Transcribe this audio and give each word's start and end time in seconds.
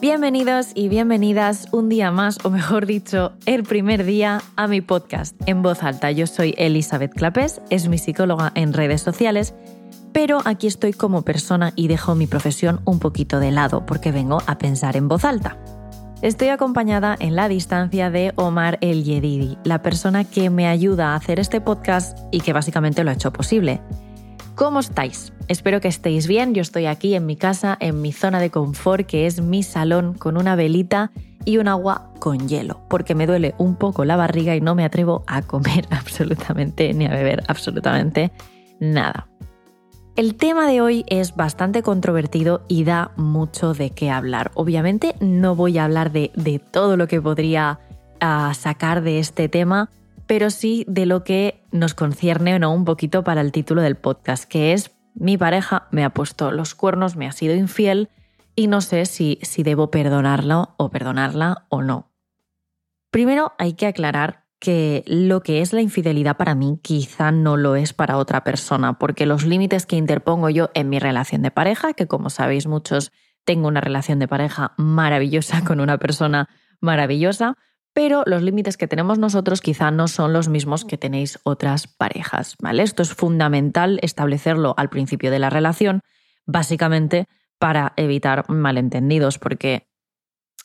Bienvenidos 0.00 0.68
y 0.76 0.88
bienvenidas 0.88 1.66
un 1.72 1.88
día 1.88 2.12
más, 2.12 2.38
o 2.44 2.50
mejor 2.50 2.86
dicho, 2.86 3.32
el 3.46 3.64
primer 3.64 4.04
día 4.04 4.40
a 4.54 4.68
mi 4.68 4.80
podcast 4.80 5.34
en 5.46 5.60
voz 5.60 5.82
alta. 5.82 6.12
Yo 6.12 6.28
soy 6.28 6.54
Elizabeth 6.56 7.12
Clapés, 7.12 7.60
es 7.68 7.88
mi 7.88 7.98
psicóloga 7.98 8.52
en 8.54 8.74
redes 8.74 9.02
sociales, 9.02 9.54
pero 10.12 10.38
aquí 10.44 10.68
estoy 10.68 10.92
como 10.92 11.22
persona 11.22 11.72
y 11.74 11.88
dejo 11.88 12.14
mi 12.14 12.28
profesión 12.28 12.80
un 12.84 13.00
poquito 13.00 13.40
de 13.40 13.50
lado 13.50 13.86
porque 13.86 14.12
vengo 14.12 14.38
a 14.46 14.56
pensar 14.58 14.96
en 14.96 15.08
voz 15.08 15.24
alta. 15.24 15.58
Estoy 16.22 16.50
acompañada 16.50 17.16
en 17.18 17.34
la 17.34 17.48
distancia 17.48 18.08
de 18.08 18.32
Omar 18.36 18.78
El 18.80 19.02
Yedidi, 19.02 19.58
la 19.64 19.82
persona 19.82 20.22
que 20.22 20.48
me 20.48 20.68
ayuda 20.68 21.08
a 21.08 21.16
hacer 21.16 21.40
este 21.40 21.60
podcast 21.60 22.16
y 22.30 22.40
que 22.40 22.52
básicamente 22.52 23.02
lo 23.02 23.10
ha 23.10 23.14
hecho 23.14 23.32
posible. 23.32 23.80
¿Cómo 24.58 24.80
estáis? 24.80 25.32
Espero 25.46 25.80
que 25.80 25.86
estéis 25.86 26.26
bien. 26.26 26.52
Yo 26.52 26.62
estoy 26.62 26.86
aquí 26.86 27.14
en 27.14 27.26
mi 27.26 27.36
casa, 27.36 27.76
en 27.78 28.02
mi 28.02 28.10
zona 28.10 28.40
de 28.40 28.50
confort, 28.50 29.06
que 29.06 29.26
es 29.26 29.40
mi 29.40 29.62
salón, 29.62 30.14
con 30.14 30.36
una 30.36 30.56
velita 30.56 31.12
y 31.44 31.58
un 31.58 31.68
agua 31.68 32.12
con 32.18 32.48
hielo, 32.48 32.80
porque 32.90 33.14
me 33.14 33.28
duele 33.28 33.54
un 33.58 33.76
poco 33.76 34.04
la 34.04 34.16
barriga 34.16 34.56
y 34.56 34.60
no 34.60 34.74
me 34.74 34.84
atrevo 34.84 35.22
a 35.28 35.42
comer 35.42 35.86
absolutamente 35.90 36.92
ni 36.92 37.06
a 37.06 37.10
beber 37.10 37.44
absolutamente 37.46 38.32
nada. 38.80 39.28
El 40.16 40.34
tema 40.34 40.66
de 40.66 40.80
hoy 40.80 41.04
es 41.06 41.36
bastante 41.36 41.84
controvertido 41.84 42.64
y 42.66 42.82
da 42.82 43.12
mucho 43.14 43.74
de 43.74 43.90
qué 43.90 44.10
hablar. 44.10 44.50
Obviamente 44.54 45.14
no 45.20 45.54
voy 45.54 45.78
a 45.78 45.84
hablar 45.84 46.10
de, 46.10 46.60
todo 46.72 46.96
lo 46.96 47.06
que 47.06 47.22
podría 47.22 47.78
ah, 48.20 48.52
sacar 48.58 49.02
de 49.02 49.20
este 49.20 49.48
tema, 49.48 49.88
pero 50.26 50.50
sí 50.50 50.84
de 50.88 51.06
lo 51.06 51.22
que 51.22 51.57
nos 51.70 51.94
concierne 51.94 52.58
¿no? 52.58 52.72
un 52.72 52.84
poquito 52.84 53.24
para 53.24 53.40
el 53.40 53.52
título 53.52 53.82
del 53.82 53.96
podcast, 53.96 54.44
que 54.44 54.72
es 54.72 54.92
mi 55.14 55.36
pareja 55.36 55.88
me 55.90 56.04
ha 56.04 56.10
puesto 56.10 56.50
los 56.52 56.74
cuernos, 56.74 57.16
me 57.16 57.26
ha 57.26 57.32
sido 57.32 57.54
infiel 57.54 58.08
y 58.54 58.66
no 58.66 58.80
sé 58.80 59.06
si, 59.06 59.38
si 59.42 59.62
debo 59.62 59.90
perdonarlo 59.90 60.74
o 60.76 60.90
perdonarla 60.90 61.66
o 61.68 61.82
no. 61.82 62.10
Primero 63.10 63.52
hay 63.58 63.72
que 63.74 63.86
aclarar 63.86 64.44
que 64.60 65.04
lo 65.06 65.40
que 65.40 65.60
es 65.60 65.72
la 65.72 65.80
infidelidad 65.80 66.36
para 66.36 66.54
mí 66.54 66.80
quizá 66.82 67.30
no 67.30 67.56
lo 67.56 67.76
es 67.76 67.92
para 67.92 68.16
otra 68.16 68.42
persona, 68.44 68.98
porque 68.98 69.26
los 69.26 69.44
límites 69.44 69.86
que 69.86 69.96
interpongo 69.96 70.50
yo 70.50 70.70
en 70.74 70.88
mi 70.88 70.98
relación 70.98 71.42
de 71.42 71.50
pareja, 71.50 71.92
que 71.92 72.06
como 72.06 72.30
sabéis 72.30 72.66
muchos 72.66 73.12
tengo 73.44 73.68
una 73.68 73.80
relación 73.80 74.18
de 74.18 74.28
pareja 74.28 74.74
maravillosa 74.76 75.62
con 75.66 75.80
una 75.80 75.98
persona 75.98 76.48
maravillosa, 76.80 77.56
pero 77.92 78.22
los 78.26 78.42
límites 78.42 78.76
que 78.76 78.86
tenemos 78.86 79.18
nosotros 79.18 79.60
quizá 79.60 79.90
no 79.90 80.06
son 80.08 80.32
los 80.32 80.48
mismos 80.48 80.84
que 80.84 80.98
tenéis 80.98 81.38
otras 81.42 81.88
parejas, 81.88 82.56
¿vale? 82.60 82.82
Esto 82.82 83.02
es 83.02 83.12
fundamental 83.12 83.98
establecerlo 84.02 84.74
al 84.76 84.88
principio 84.88 85.30
de 85.30 85.38
la 85.40 85.50
relación, 85.50 86.02
básicamente 86.46 87.26
para 87.58 87.92
evitar 87.96 88.48
malentendidos, 88.48 89.38
porque 89.38 89.88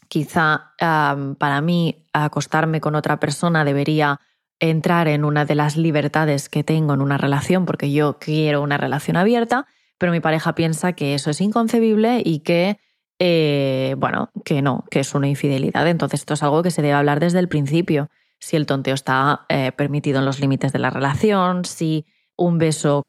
quizá 0.08 0.74
para 0.78 1.62
mí 1.62 2.06
acostarme 2.14 2.82
con 2.82 2.94
otra 2.94 3.20
persona 3.20 3.66
debería 3.66 4.20
entrar 4.60 5.08
en 5.08 5.26
una 5.26 5.46
de 5.46 5.56
las 5.56 5.76
libertades 5.76 6.50
que 6.50 6.64
tengo 6.64 6.94
en 6.94 7.02
una 7.02 7.18
relación, 7.18 7.66
porque 7.66 7.92
yo 7.92 8.20
quiero 8.20 8.62
una 8.62 8.78
relación 8.78 9.18
abierta, 9.18 9.66
pero 9.98 10.12
mi 10.12 10.20
pareja 10.20 10.54
piensa 10.54 10.94
que 10.94 11.16
eso 11.16 11.32
es 11.32 11.42
inconcebible 11.42 12.22
y 12.24 12.40
que 12.40 12.78
eh, 13.26 13.96
bueno, 13.98 14.32
que 14.44 14.62
no, 14.62 14.84
que 14.92 15.00
es 15.00 15.16
una 15.16 15.30
infidelidad. 15.30 15.88
Entonces 15.88 16.20
esto 16.20 16.34
es 16.34 16.44
algo 16.44 16.62
que 16.62 16.72
se 16.72 16.82
debe 16.82 16.94
hablar 16.94 17.22
desde 17.22 17.40
el 17.40 17.48
principio. 17.48 18.10
Si 18.38 18.58
el 18.58 18.66
tonteo 18.66 18.94
está 18.94 19.46
eh, 19.48 19.72
permitido 19.72 20.20
en 20.20 20.26
los 20.26 20.42
límites 20.42 20.74
de 20.74 20.80
la 20.80 20.90
relación, 20.90 21.64
si 21.64 22.06
un 22.36 22.58
beso 22.58 23.04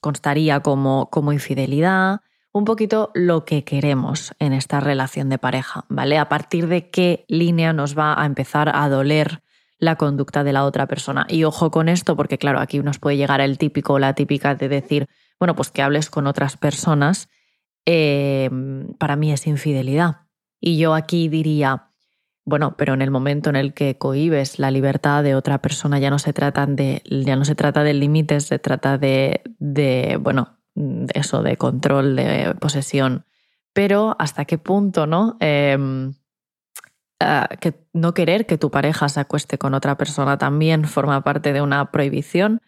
constaría 0.00 0.58
como, 0.58 1.08
como 1.10 1.32
infidelidad, 1.32 2.18
un 2.50 2.64
poquito 2.64 3.12
lo 3.14 3.44
que 3.44 3.62
queremos 3.62 4.32
en 4.40 4.54
esta 4.54 4.80
relación 4.80 5.28
de 5.28 5.38
pareja, 5.38 5.84
¿vale? 5.88 6.18
A 6.18 6.28
partir 6.28 6.66
de 6.66 6.90
qué 6.90 7.24
línea 7.28 7.72
nos 7.72 7.96
va 7.96 8.20
a 8.20 8.26
empezar 8.26 8.72
a 8.74 8.88
doler 8.88 9.44
la 9.78 9.94
conducta 9.94 10.42
de 10.42 10.52
la 10.52 10.64
otra 10.64 10.88
persona. 10.88 11.26
Y 11.28 11.44
ojo 11.44 11.70
con 11.70 11.88
esto, 11.88 12.16
porque 12.16 12.38
claro, 12.38 12.58
aquí 12.58 12.80
nos 12.80 12.98
puede 12.98 13.16
llegar 13.16 13.40
el 13.40 13.56
típico 13.56 13.92
o 13.92 13.98
la 14.00 14.14
típica 14.14 14.56
de 14.56 14.68
decir, 14.68 15.06
bueno, 15.38 15.54
pues 15.54 15.70
que 15.70 15.82
hables 15.82 16.10
con 16.10 16.26
otras 16.26 16.56
personas 16.56 17.28
Em, 17.92 18.94
para 18.98 19.16
mí 19.16 19.32
es 19.32 19.48
infidelidad. 19.48 20.18
Y 20.60 20.78
yo 20.78 20.94
aquí 20.94 21.28
diría, 21.28 21.90
bueno, 22.44 22.76
pero 22.76 22.94
en 22.94 23.02
el 23.02 23.10
momento 23.10 23.50
en 23.50 23.56
el 23.56 23.74
que 23.74 23.98
cohibes 23.98 24.60
la 24.60 24.70
libertad 24.70 25.24
de 25.24 25.34
otra 25.34 25.60
persona 25.60 25.98
ya 25.98 26.08
no 26.08 26.20
se 26.20 26.32
trata 26.32 26.66
de, 26.66 27.02
ya 27.04 27.34
no 27.34 27.44
se 27.44 27.56
trata 27.56 27.82
de 27.82 27.94
límites, 27.94 28.44
se 28.44 28.60
trata 28.60 28.96
de, 28.96 29.42
bueno, 30.20 30.60
eso, 31.14 31.42
de 31.42 31.56
control, 31.56 32.14
de 32.14 32.54
posesión. 32.60 33.24
Pero 33.72 34.14
hasta 34.20 34.44
qué 34.44 34.56
punto, 34.56 35.08
¿no? 35.08 35.36
Em, 35.40 36.14
ah, 37.18 37.48
que 37.60 37.74
no 37.92 38.14
querer 38.14 38.46
que 38.46 38.56
tu 38.56 38.70
pareja 38.70 39.08
se 39.08 39.18
acueste 39.18 39.58
con 39.58 39.74
otra 39.74 39.96
persona 39.96 40.38
también 40.38 40.84
forma 40.84 41.24
parte 41.24 41.52
de 41.52 41.60
una 41.60 41.90
prohibición. 41.90 42.60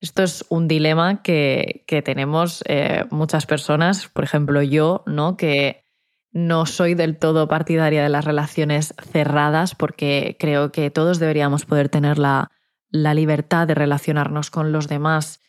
Esto 0.00 0.22
es 0.22 0.44
un 0.48 0.68
dilema 0.68 1.22
que, 1.22 1.84
tenemos 2.04 2.62
eh, 2.66 3.04
muchas 3.10 3.46
personas, 3.46 4.08
por 4.08 4.22
ejemplo 4.22 4.62
yo, 4.62 5.02
¿no? 5.06 5.36
que 5.36 5.84
no 6.30 6.66
soy 6.66 6.94
del 6.94 7.18
todo 7.18 7.48
partidaria 7.48 8.02
de 8.02 8.08
las 8.08 8.24
relaciones 8.24 8.94
cerradas 9.10 9.74
porque 9.74 10.36
creo 10.38 10.70
que 10.70 10.90
todos 10.90 11.18
deberíamos 11.18 11.64
poder 11.64 11.88
tener 11.88 12.18
la, 12.18 12.50
libertad 12.90 13.66
de 13.66 13.74
relacionarnos 13.74 14.50
con 14.50 14.72
los 14.72 14.88
demás 14.88 15.40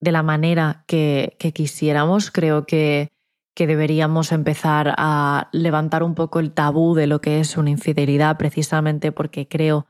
de 0.00 0.10
la 0.10 0.22
manera 0.22 0.84
que, 0.86 1.36
quisiéramos. 1.54 2.30
Creo 2.30 2.66
que, 2.66 3.12
que 3.54 3.66
deberíamos 3.66 4.32
empezar 4.32 4.94
a 4.96 5.48
levantar 5.52 6.02
un 6.02 6.14
poco 6.14 6.40
el 6.40 6.52
tabú 6.52 6.94
de 6.94 7.06
lo 7.06 7.20
que 7.20 7.40
es 7.40 7.56
una 7.56 7.70
infidelidad 7.70 8.38
precisamente 8.38 9.12
porque 9.12 9.46
creo 9.46 9.86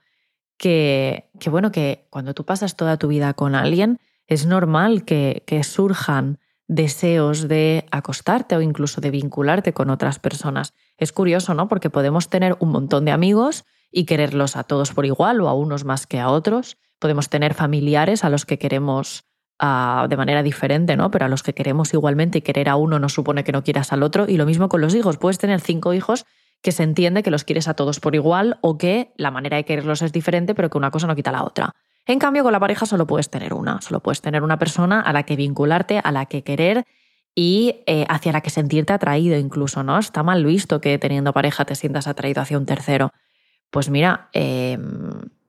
que, 0.62 1.28
bueno, 1.50 1.72
que 1.72 2.06
cuando 2.08 2.34
tú 2.34 2.44
pasas 2.44 2.76
toda 2.76 2.96
tu 2.96 3.08
vida 3.08 3.34
con 3.34 3.56
alguien, 3.56 3.98
es 4.28 4.46
normal 4.46 5.04
que, 5.04 5.42
surjan 5.64 6.38
deseos 6.68 7.48
de 7.48 7.84
acostarte 7.90 8.54
o 8.54 8.60
incluso 8.60 9.00
de 9.00 9.10
vincularte 9.10 9.72
con 9.72 9.90
otras 9.90 10.20
personas. 10.20 10.72
Es 10.96 11.10
curioso, 11.10 11.52
¿no? 11.54 11.66
Porque 11.66 11.90
podemos 11.90 12.28
tener 12.28 12.56
un 12.60 12.70
montón 12.70 13.04
de 13.04 13.10
amigos 13.10 13.64
y 13.90 14.04
quererlos 14.04 14.54
a 14.54 14.62
todos 14.62 14.92
por 14.92 15.04
igual 15.04 15.40
o 15.40 15.48
a 15.48 15.54
unos 15.54 15.84
más 15.84 16.06
que 16.06 16.20
a 16.20 16.28
otros. 16.28 16.78
Podemos 17.00 17.28
tener 17.28 17.54
familiares 17.54 18.22
a 18.22 18.30
los 18.30 18.46
que 18.46 18.60
queremos 18.60 19.24
ah, 19.58 20.06
de 20.08 20.16
manera 20.16 20.44
diferente, 20.44 20.96
¿no? 20.96 21.10
Pero 21.10 21.24
a 21.24 21.28
los 21.28 21.42
que 21.42 21.54
queremos 21.54 21.92
igualmente 21.92 22.38
y 22.38 22.42
querer 22.42 22.68
a 22.68 22.76
uno 22.76 23.00
no 23.00 23.08
supone 23.08 23.42
que 23.42 23.50
no 23.50 23.64
quieras 23.64 23.92
al 23.92 24.04
otro. 24.04 24.26
Y 24.28 24.36
lo 24.36 24.46
mismo 24.46 24.68
con 24.68 24.80
los 24.80 24.94
hijos. 24.94 25.18
Puedes 25.18 25.38
tener 25.38 25.60
cinco 25.60 25.92
hijos 25.92 26.24
que 26.62 26.72
se 26.72 26.84
entiende 26.84 27.22
que 27.22 27.30
los 27.30 27.44
quieres 27.44 27.68
a 27.68 27.74
todos 27.74 28.00
por 28.00 28.14
igual 28.14 28.58
o 28.60 28.78
que 28.78 29.12
la 29.16 29.30
manera 29.30 29.56
de 29.56 29.64
quererlos 29.64 30.00
es 30.02 30.12
diferente, 30.12 30.54
pero 30.54 30.70
que 30.70 30.78
una 30.78 30.90
cosa 30.90 31.06
no 31.06 31.16
quita 31.16 31.32
la 31.32 31.44
otra. 31.44 31.74
En 32.06 32.18
cambio, 32.18 32.42
con 32.42 32.52
la 32.52 32.60
pareja 32.60 32.86
solo 32.86 33.06
puedes 33.06 33.30
tener 33.30 33.52
una, 33.52 33.80
solo 33.80 34.00
puedes 34.00 34.22
tener 34.22 34.42
una 34.42 34.58
persona 34.58 35.00
a 35.00 35.12
la 35.12 35.24
que 35.24 35.36
vincularte, 35.36 36.00
a 36.02 36.12
la 36.12 36.26
que 36.26 36.42
querer 36.42 36.84
y 37.34 37.82
eh, 37.86 38.06
hacia 38.08 38.32
la 38.32 38.40
que 38.40 38.50
sentirte 38.50 38.92
atraído 38.92 39.38
incluso, 39.38 39.82
¿no? 39.82 39.98
Está 39.98 40.22
mal 40.22 40.44
visto 40.44 40.80
que 40.80 40.98
teniendo 40.98 41.32
pareja 41.32 41.64
te 41.64 41.74
sientas 41.74 42.06
atraído 42.06 42.42
hacia 42.42 42.58
un 42.58 42.66
tercero. 42.66 43.10
Pues 43.70 43.88
mira, 43.88 44.28
em, 44.32 44.82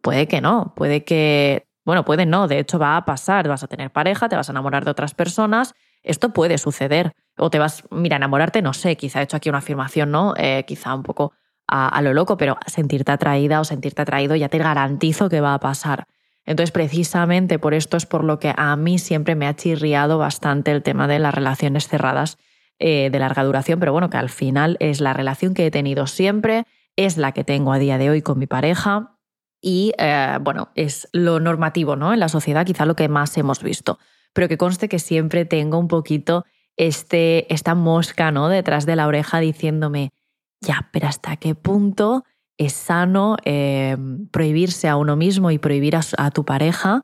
puede 0.02 0.28
que 0.28 0.41
no, 0.41 0.73
puede 0.75 1.03
que, 1.03 1.68
bueno, 1.85 2.06
puede 2.06 2.25
no, 2.25 2.47
de 2.47 2.59
hecho 2.59 2.79
va 2.79 2.97
a 2.97 3.06
pasar, 3.06 3.47
vas 3.47 3.63
a 3.63 3.68
tener 3.68 3.91
pareja, 3.91 4.29
te 4.29 4.35
vas 4.35 4.50
a 4.50 4.53
enamorar 4.53 4.85
de 4.85 4.91
otras 4.91 5.13
personas 5.13 5.75
esto 6.03 6.34
puede 6.34 6.58
suceder. 6.58 7.14
O 7.38 7.50
te 7.50 7.59
vas, 7.59 7.84
mira, 7.90 8.18
enamorarte, 8.18 8.62
no 8.62 8.74
sé, 8.74 8.96
quizá 8.96 9.22
he 9.22 9.24
hecho 9.24 9.38
aquí 9.38 9.50
una 9.50 9.58
afirmación, 9.59 10.12
¿no? 10.12 10.34
Eh, 10.38 10.66
quizá 10.68 10.94
un 10.94 11.03
poco 11.03 11.34
a, 11.68 12.02
lo 12.02 12.14
loco, 12.14 12.38
pero 12.38 12.58
sentirte 12.68 13.12
atraída 13.12 13.59
o 13.59 13.64
sentirte 13.64 14.02
atraído 14.02 14.36
ya 14.36 14.50
te 14.50 14.59
garantizo 14.59 15.30
que 15.30 15.41
va 15.41 15.56
a 15.56 15.59
pasar. 15.59 16.08
Entonces, 16.46 16.72
precisamente 16.72 17.58
por 17.58 17.74
esto 17.74 17.97
es 17.97 18.06
por 18.06 18.24
lo 18.24 18.38
que 18.38 18.53
a 18.56 18.75
mí 18.75 19.00
siempre 19.00 19.34
me 19.34 19.47
ha 19.47 19.56
chirriado 19.56 20.18
bastante 20.18 20.72
el 20.72 20.84
tema 20.84 21.08
de 21.08 21.18
las 21.19 21.34
relaciones 21.34 21.88
cerradas 21.88 22.38
eh, 22.80 23.09
de 23.12 23.20
larga 23.20 23.44
duración, 23.44 23.80
pero 23.80 23.94
bueno, 23.94 24.09
que 24.09 24.18
al 24.18 24.30
final 24.30 24.78
es 24.79 25.00
la 25.00 25.14
relación 25.14 25.53
que 25.53 25.66
he 25.66 25.72
tenido 25.72 26.05
siempre, 26.05 26.66
es 26.96 27.17
la 27.17 27.32
que 27.32 27.44
tengo 27.44 27.72
a 27.72 27.79
día 27.79 27.97
de 27.97 28.09
hoy 28.09 28.22
con 28.22 28.38
mi 28.38 28.46
pareja 28.46 29.17
y, 29.61 29.94
eh, 29.97 30.38
bueno, 30.41 30.70
es 30.76 31.08
lo 31.14 31.40
normativo, 31.40 31.96
¿no? 31.96 32.14
En 32.14 32.20
la 32.20 32.28
sociedad 32.28 32.66
quizá 32.66 32.85
lo 32.85 32.96
que 32.96 33.08
más 33.08 33.35
hemos 33.38 33.64
visto 33.64 33.97
pero 34.34 34.47
que 34.47 34.58
conste 34.58 34.90
que 34.90 35.00
siempre 35.00 35.46
tengo 35.46 35.78
un 35.78 35.88
poquito 35.88 36.46
este, 36.76 37.52
esta 37.53 37.76
mosca 37.76 38.32
¿no? 38.32 38.50
detrás 38.50 38.85
de 38.85 38.96
la 38.96 39.08
oreja 39.08 39.40
diciéndome, 39.40 40.12
ya, 40.59 40.90
pero 40.91 41.08
¿hasta 41.08 41.38
qué 41.38 41.56
punto 41.56 42.24
es 42.58 42.74
sano 42.74 43.38
eh, 43.46 43.97
prohibirse 44.32 44.88
a 44.88 44.96
uno 44.96 45.16
mismo 45.16 45.52
y 45.52 45.58
prohibir 45.58 45.96
a, 45.96 46.32
tu 46.32 46.46
pareja 46.46 47.03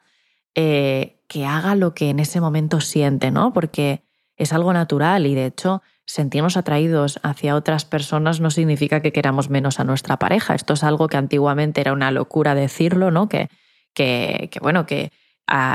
eh, 0.55 1.21
que 1.27 1.45
haga 1.45 1.75
lo 1.75 1.93
que 1.93 2.09
en 2.09 2.19
ese 2.19 2.41
momento 2.41 2.81
siente, 2.81 3.31
¿no? 3.31 3.53
Porque 3.53 4.03
es 4.37 4.53
algo 4.53 4.73
natural 4.73 5.25
y 5.25 5.35
de 5.35 5.45
hecho 5.45 5.81
sentirnos 6.05 6.57
atraídos 6.57 7.19
hacia 7.21 7.55
otras 7.55 7.85
personas 7.85 8.39
no 8.39 8.49
significa 8.49 9.01
que 9.01 9.11
queramos 9.11 9.49
menos 9.49 9.79
a 9.79 9.83
nuestra 9.83 10.17
pareja. 10.17 10.55
Esto 10.55 10.73
es 10.73 10.83
algo 10.83 11.07
que 11.07 11.17
antiguamente 11.17 11.81
era 11.81 11.93
una 11.93 12.09
locura 12.09 12.55
decirlo, 12.55 13.11
¿no? 13.11 13.29
Que, 13.29 13.49
que, 13.93 14.49
que 14.51 14.59
bueno, 14.59 14.85
que 14.85 15.11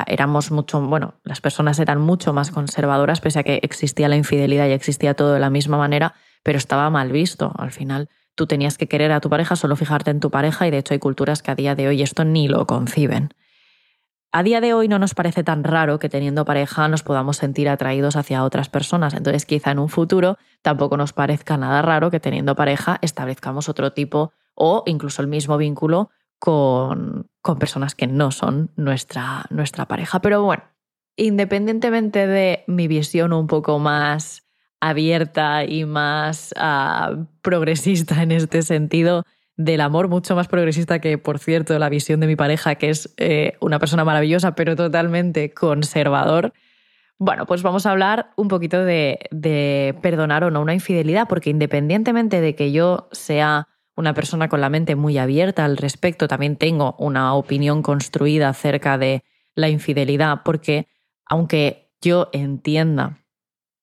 éramos 0.06 0.50
mucho, 0.50 0.80
bueno, 0.80 1.14
las 1.24 1.40
personas 1.40 1.78
eran 1.78 2.00
mucho 2.00 2.32
más 2.32 2.50
conservadoras, 2.50 3.20
pese 3.20 3.40
a 3.40 3.42
que 3.42 3.60
existía 3.62 4.08
la 4.08 4.16
infidelidad 4.16 4.66
y 4.68 4.72
existía 4.72 5.14
todo 5.14 5.32
de 5.32 5.40
la 5.40 5.50
misma 5.50 5.78
manera, 5.78 6.14
pero 6.42 6.58
estaba 6.58 6.90
mal 6.90 7.12
visto. 7.12 7.52
Al 7.56 7.72
final 7.72 8.08
tú 8.34 8.46
tenías 8.46 8.78
que 8.78 8.88
querer 8.88 9.12
a 9.12 9.20
tu 9.20 9.30
pareja, 9.30 9.56
solo 9.56 9.76
fijarte 9.76 10.10
en 10.10 10.20
tu 10.20 10.30
pareja 10.30 10.66
y 10.66 10.70
de 10.70 10.78
hecho 10.78 10.94
hay 10.94 11.00
culturas 11.00 11.42
que 11.42 11.50
a 11.50 11.54
día 11.54 11.74
de 11.74 11.88
hoy 11.88 12.02
esto 12.02 12.24
ni 12.24 12.48
lo 12.48 12.66
conciben. 12.66 13.30
A 14.32 14.42
día 14.42 14.60
de 14.60 14.74
hoy 14.74 14.88
no 14.88 14.98
nos 14.98 15.14
parece 15.14 15.44
tan 15.44 15.62
raro 15.62 16.00
que 16.00 16.08
teniendo 16.08 16.44
pareja 16.44 16.88
nos 16.88 17.04
podamos 17.04 17.36
sentir 17.36 17.68
atraídos 17.68 18.16
hacia 18.16 18.42
otras 18.42 18.68
personas, 18.68 19.14
entonces 19.14 19.46
quizá 19.46 19.70
en 19.70 19.78
un 19.78 19.88
futuro 19.88 20.38
tampoco 20.60 20.96
nos 20.96 21.12
parezca 21.12 21.56
nada 21.56 21.82
raro 21.82 22.10
que 22.10 22.18
teniendo 22.18 22.56
pareja 22.56 22.98
establezcamos 23.00 23.68
otro 23.68 23.92
tipo 23.92 24.32
o 24.54 24.82
incluso 24.86 25.22
el 25.22 25.28
mismo 25.28 25.56
vínculo 25.56 26.10
con, 26.40 27.28
con 27.44 27.58
personas 27.58 27.94
que 27.94 28.06
no 28.06 28.30
son 28.30 28.70
nuestra, 28.74 29.44
nuestra 29.50 29.86
pareja. 29.86 30.22
Pero 30.22 30.42
bueno, 30.42 30.64
independientemente 31.14 32.26
de 32.26 32.64
mi 32.66 32.88
visión 32.88 33.34
un 33.34 33.48
poco 33.48 33.78
más 33.78 34.48
abierta 34.80 35.66
y 35.66 35.84
más 35.84 36.54
ah, 36.56 37.26
progresista 37.42 38.22
en 38.22 38.32
este 38.32 38.62
sentido, 38.62 39.24
del 39.56 39.82
amor, 39.82 40.08
mucho 40.08 40.34
más 40.34 40.48
progresista 40.48 41.00
que, 41.00 41.18
por 41.18 41.38
cierto, 41.38 41.78
la 41.78 41.90
visión 41.90 42.18
de 42.18 42.26
mi 42.26 42.34
pareja, 42.34 42.76
que 42.76 42.88
es 42.88 43.14
eh, 43.18 43.52
una 43.60 43.78
persona 43.78 44.06
maravillosa, 44.06 44.54
pero 44.54 44.74
totalmente 44.74 45.52
conservador. 45.52 46.54
Bueno, 47.18 47.44
pues 47.44 47.62
vamos 47.62 47.84
a 47.84 47.90
hablar 47.90 48.30
un 48.36 48.48
poquito 48.48 48.82
de, 48.82 49.20
de, 49.30 49.94
perdonar 50.00 50.44
o 50.44 50.50
no 50.50 50.62
una 50.62 50.72
infidelidad, 50.72 51.28
porque 51.28 51.50
independientemente 51.50 52.40
de 52.40 52.54
que 52.54 52.72
yo 52.72 53.08
sea 53.12 53.68
una 53.96 54.14
persona 54.14 54.48
con 54.48 54.60
la 54.60 54.70
mente 54.70 54.96
muy 54.96 55.18
abierta 55.18 55.64
al 55.64 55.76
respecto, 55.76 56.28
también 56.28 56.56
tengo 56.56 56.96
una 56.98 57.34
opinión 57.34 57.82
construida 57.82 58.48
acerca 58.48 58.98
de 58.98 59.22
la 59.54 59.68
infidelidad, 59.68 60.42
porque 60.44 60.88
aunque 61.26 61.90
yo 62.00 62.28
entienda 62.32 63.24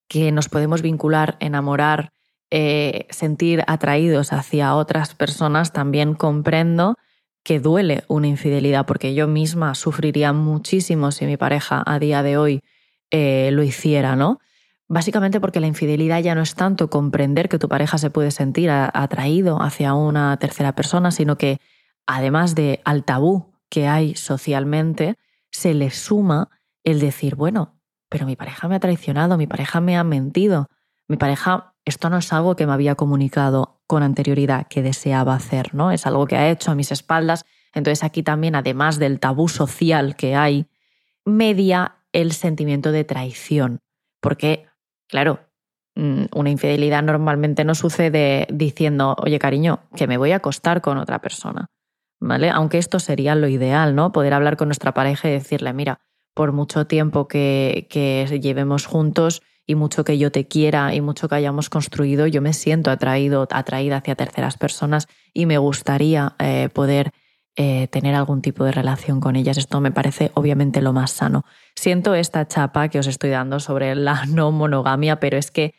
que 0.08 0.32
nos 0.32 0.50
podemos 0.50 0.82
vincular, 0.82 1.38
enamorar, 1.40 2.12
eh, 2.50 3.08
sentir 3.10 3.64
atraídos 3.68 4.34
hacia 4.34 4.76
otras 4.76 5.16
personas, 5.16 5.72
también 5.72 6.16
comprendo 6.16 6.98
que 7.44 7.60
duele 7.60 8.04
una 8.08 8.28
infidelidad, 8.28 8.86
porque 8.86 9.14
yo 9.14 9.28
misma 9.28 9.74
sufriría 9.74 10.34
muchísimo 10.34 11.12
si 11.12 11.26
mi 11.26 11.38
pareja 11.38 11.82
a 11.86 11.98
día 11.98 12.24
de 12.24 12.38
hoy 12.38 12.62
eh, 13.10 13.50
lo 13.54 13.64
hiciera, 13.64 14.16
¿no? 14.16 14.40
Básicamente 14.94 15.40
porque 15.40 15.62
la 15.62 15.68
infidelidad 15.68 16.20
ya 16.20 16.36
no 16.36 16.42
es 16.42 16.54
tanto 16.54 16.90
comprender 16.90 17.48
que 17.48 17.58
tu 17.58 17.70
pareja 17.70 17.98
se 17.98 18.10
puede 18.10 18.30
sentir 18.30 18.70
atraído 18.70 19.62
hacia 19.62 19.94
una 19.94 20.36
tercera 20.36 20.76
persona, 20.76 21.12
sino 21.12 21.38
que 21.38 21.62
además 22.06 22.56
de 22.56 22.82
al 22.84 23.06
tabú 23.06 23.54
que 23.70 23.88
hay 23.88 24.16
socialmente, 24.16 25.16
se 25.50 25.74
le 25.74 25.92
suma 25.92 26.50
el 26.84 27.00
decir, 27.00 27.36
bueno, 27.36 27.80
pero 28.10 28.26
mi 28.26 28.36
pareja 28.36 28.68
me 28.68 28.76
ha 28.76 28.82
traicionado, 28.82 29.38
mi 29.38 29.48
pareja 29.48 29.80
me 29.80 29.96
ha 29.96 30.04
mentido, 30.04 30.68
mi 31.08 31.16
pareja 31.16 31.74
esto 31.86 32.10
no 32.10 32.18
es 32.18 32.34
algo 32.34 32.58
que 32.58 32.68
me 32.68 32.74
había 32.74 32.96
comunicado 32.96 33.82
con 33.88 34.04
anterioridad 34.04 34.68
que 34.68 34.82
deseaba 34.82 35.36
hacer, 35.36 35.74
¿no? 35.74 35.94
Es 35.94 36.06
algo 36.06 36.28
que 36.28 36.36
ha 36.36 36.50
hecho 36.50 36.70
a 36.70 36.76
mis 36.76 36.92
espaldas. 36.92 37.46
Entonces 37.74 38.04
aquí 38.04 38.24
también, 38.24 38.56
además 38.56 39.00
del 39.00 39.22
tabú 39.22 39.48
social 39.48 40.18
que 40.18 40.36
hay, 40.36 40.68
media 41.24 41.96
el 42.12 42.34
sentimiento 42.34 42.92
de 42.92 43.06
traición. 43.06 43.80
Porque, 44.20 44.68
claro, 45.12 45.42
mm, 45.96 46.26
una 46.34 46.50
infidelidad 46.50 47.04
normalmente 47.04 47.64
no 47.64 47.76
sucede 47.76 48.48
diciendo, 48.52 49.16
oye 49.20 49.38
cariño, 49.38 49.84
que 49.96 50.08
me 50.08 50.18
voy 50.18 50.32
a 50.32 50.38
acostar 50.38 50.82
con 50.82 50.98
otra 50.98 51.20
persona. 51.20 51.68
¿Vale? 52.24 52.50
Aunque 52.52 52.78
esto 52.78 53.00
sería 53.00 53.34
lo 53.34 53.48
ideal, 53.48 53.96
¿no? 53.96 54.12
Poder 54.12 54.34
hablar 54.34 54.56
con 54.56 54.68
nuestra 54.68 54.94
pareja 54.94 55.28
y 55.28 55.34
decirle, 55.34 55.74
mira, 55.74 56.02
por 56.36 56.52
mucho 56.52 56.86
tiempo 56.86 57.28
que, 57.28 57.88
que 57.90 58.40
llevemos 58.40 58.86
juntos, 58.86 59.42
y 59.66 59.76
mucho 59.76 60.04
que 60.04 60.18
yo 60.18 60.32
te 60.32 60.48
quiera 60.48 60.94
y 60.94 61.02
mucho 61.02 61.30
que 61.30 61.36
hayamos 61.36 61.70
construido, 61.70 62.28
yo 62.28 62.42
me 62.42 62.54
siento 62.54 62.92
atraído, 62.92 63.48
atraída 63.50 63.98
hacia 63.98 64.16
terceras 64.16 64.58
personas 64.58 65.08
y 65.34 65.46
me 65.46 65.58
gustaría 65.58 66.36
eh, 66.40 66.70
poder 66.74 67.12
eh, 67.56 67.88
tener 67.88 68.16
algún 68.16 68.42
tipo 68.42 68.64
de 68.64 68.72
relación 68.72 69.20
con 69.20 69.36
ellas. 69.36 69.58
Esto 69.58 69.82
me 69.82 69.92
parece 69.92 70.32
obviamente 70.36 70.82
lo 70.82 70.94
más 70.94 71.12
sano. 71.12 71.46
Siento 71.76 72.16
esta 72.16 72.48
chapa 72.48 72.90
que 72.90 73.00
os 73.00 73.08
estoy 73.08 73.30
dando 73.30 73.60
sobre 73.60 73.96
la 73.96 74.26
no 74.28 74.52
monogamia, 74.52 75.20
pero 75.20 75.38
es 75.38 75.52
que, 75.52 75.74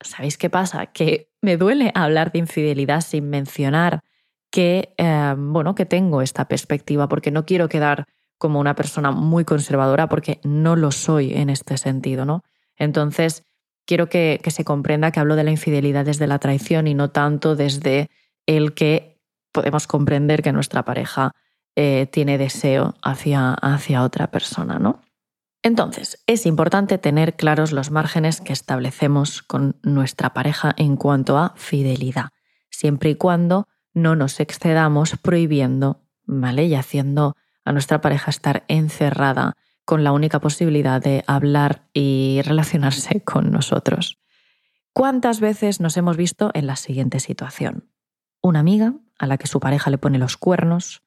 ¿sabéis 0.00 0.38
qué 0.38 0.50
pasa? 0.50 0.86
Que 0.86 1.30
me 1.40 1.56
duele 1.56 1.92
hablar 1.94 2.32
de 2.32 2.40
infidelidad 2.40 3.00
sin 3.00 3.30
mencionar 3.30 4.02
que, 4.50 4.94
eh, 4.96 5.34
bueno, 5.36 5.74
que 5.74 5.86
tengo 5.86 6.22
esta 6.22 6.46
perspectiva, 6.46 7.08
porque 7.08 7.30
no 7.30 7.44
quiero 7.44 7.68
quedar 7.68 8.06
como 8.38 8.60
una 8.60 8.74
persona 8.74 9.10
muy 9.10 9.44
conservadora, 9.44 10.08
porque 10.08 10.40
no 10.44 10.76
lo 10.76 10.92
soy 10.92 11.32
en 11.34 11.50
este 11.50 11.78
sentido, 11.78 12.24
¿no? 12.24 12.44
Entonces, 12.76 13.44
quiero 13.86 14.08
que, 14.08 14.40
se 14.46 14.64
comprenda 14.64 15.10
que 15.10 15.20
hablo 15.20 15.36
de 15.36 15.44
la 15.44 15.50
infidelidad 15.50 16.04
desde 16.04 16.26
la 16.26 16.38
traición 16.38 16.86
y 16.86 16.94
no 16.94 17.10
tanto 17.10 17.56
desde 17.56 18.10
el 18.46 18.74
que 18.74 19.15
podemos 19.56 19.86
comprender 19.86 20.42
que 20.42 20.52
nuestra 20.52 20.84
pareja 20.84 21.32
eh, 21.76 22.06
tiene 22.12 22.36
deseo 22.36 22.94
hacia, 23.02 23.54
hacia 23.54 24.02
otra 24.02 24.26
persona, 24.30 24.78
¿no? 24.78 25.00
Entonces, 25.62 26.22
es 26.26 26.44
importante 26.44 26.98
tener 26.98 27.36
claros 27.36 27.72
los 27.72 27.90
márgenes 27.90 28.42
que 28.42 28.52
establecemos 28.52 29.42
con 29.42 29.80
nuestra 29.82 30.34
pareja 30.34 30.74
en 30.76 30.96
cuanto 30.96 31.38
a 31.38 31.54
fidelidad, 31.56 32.28
siempre 32.70 33.08
y 33.10 33.14
cuando 33.14 33.66
no 33.94 34.14
nos 34.14 34.40
excedamos 34.40 35.16
prohibiendo, 35.16 36.02
¿vale? 36.26 36.66
Y 36.66 36.74
haciendo 36.74 37.34
a 37.64 37.72
nuestra 37.72 38.02
pareja 38.02 38.30
estar 38.30 38.64
encerrada 38.68 39.54
con 39.86 40.04
la 40.04 40.12
única 40.12 40.38
posibilidad 40.38 41.00
de 41.00 41.24
hablar 41.26 41.88
y 41.94 42.42
relacionarse 42.44 43.20
con 43.24 43.50
nosotros. 43.50 44.18
¿Cuántas 44.92 45.40
veces 45.40 45.80
nos 45.80 45.96
hemos 45.96 46.18
visto 46.18 46.50
en 46.52 46.66
la 46.66 46.76
siguiente 46.76 47.20
situación? 47.20 47.88
Una 48.42 48.60
amiga 48.60 48.94
a 49.18 49.26
la 49.26 49.38
que 49.38 49.46
su 49.46 49.60
pareja 49.60 49.90
le 49.90 49.98
pone 49.98 50.18
los 50.18 50.36
cuernos. 50.36 51.02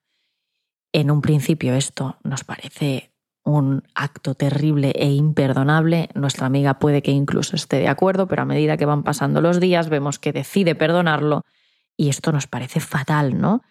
En 0.91 1.11
un 1.11 1.21
principio 1.21 1.75
esto 1.75 2.17
nos 2.23 2.43
parece 2.43 3.11
un 3.43 3.83
acto 3.95 4.35
terrible 4.35 4.91
e 4.95 5.11
imperdonable. 5.11 6.09
Nuestra 6.13 6.47
amiga 6.47 6.79
puede 6.79 7.01
que 7.01 7.11
incluso 7.11 7.55
esté 7.55 7.77
de 7.77 7.87
acuerdo, 7.87 8.27
pero 8.27 8.41
a 8.41 8.45
medida 8.45 8.77
que 8.77 8.85
van 8.85 9.03
pasando 9.03 9.41
los 9.41 9.59
días 9.59 9.89
vemos 9.89 10.19
que 10.19 10.33
decide 10.33 10.75
perdonarlo 10.75 11.45
y 11.97 12.09
esto 12.09 12.31
nos 12.31 12.47
parece 12.47 12.79
fatal, 12.79 13.39
¿no? 13.39 13.61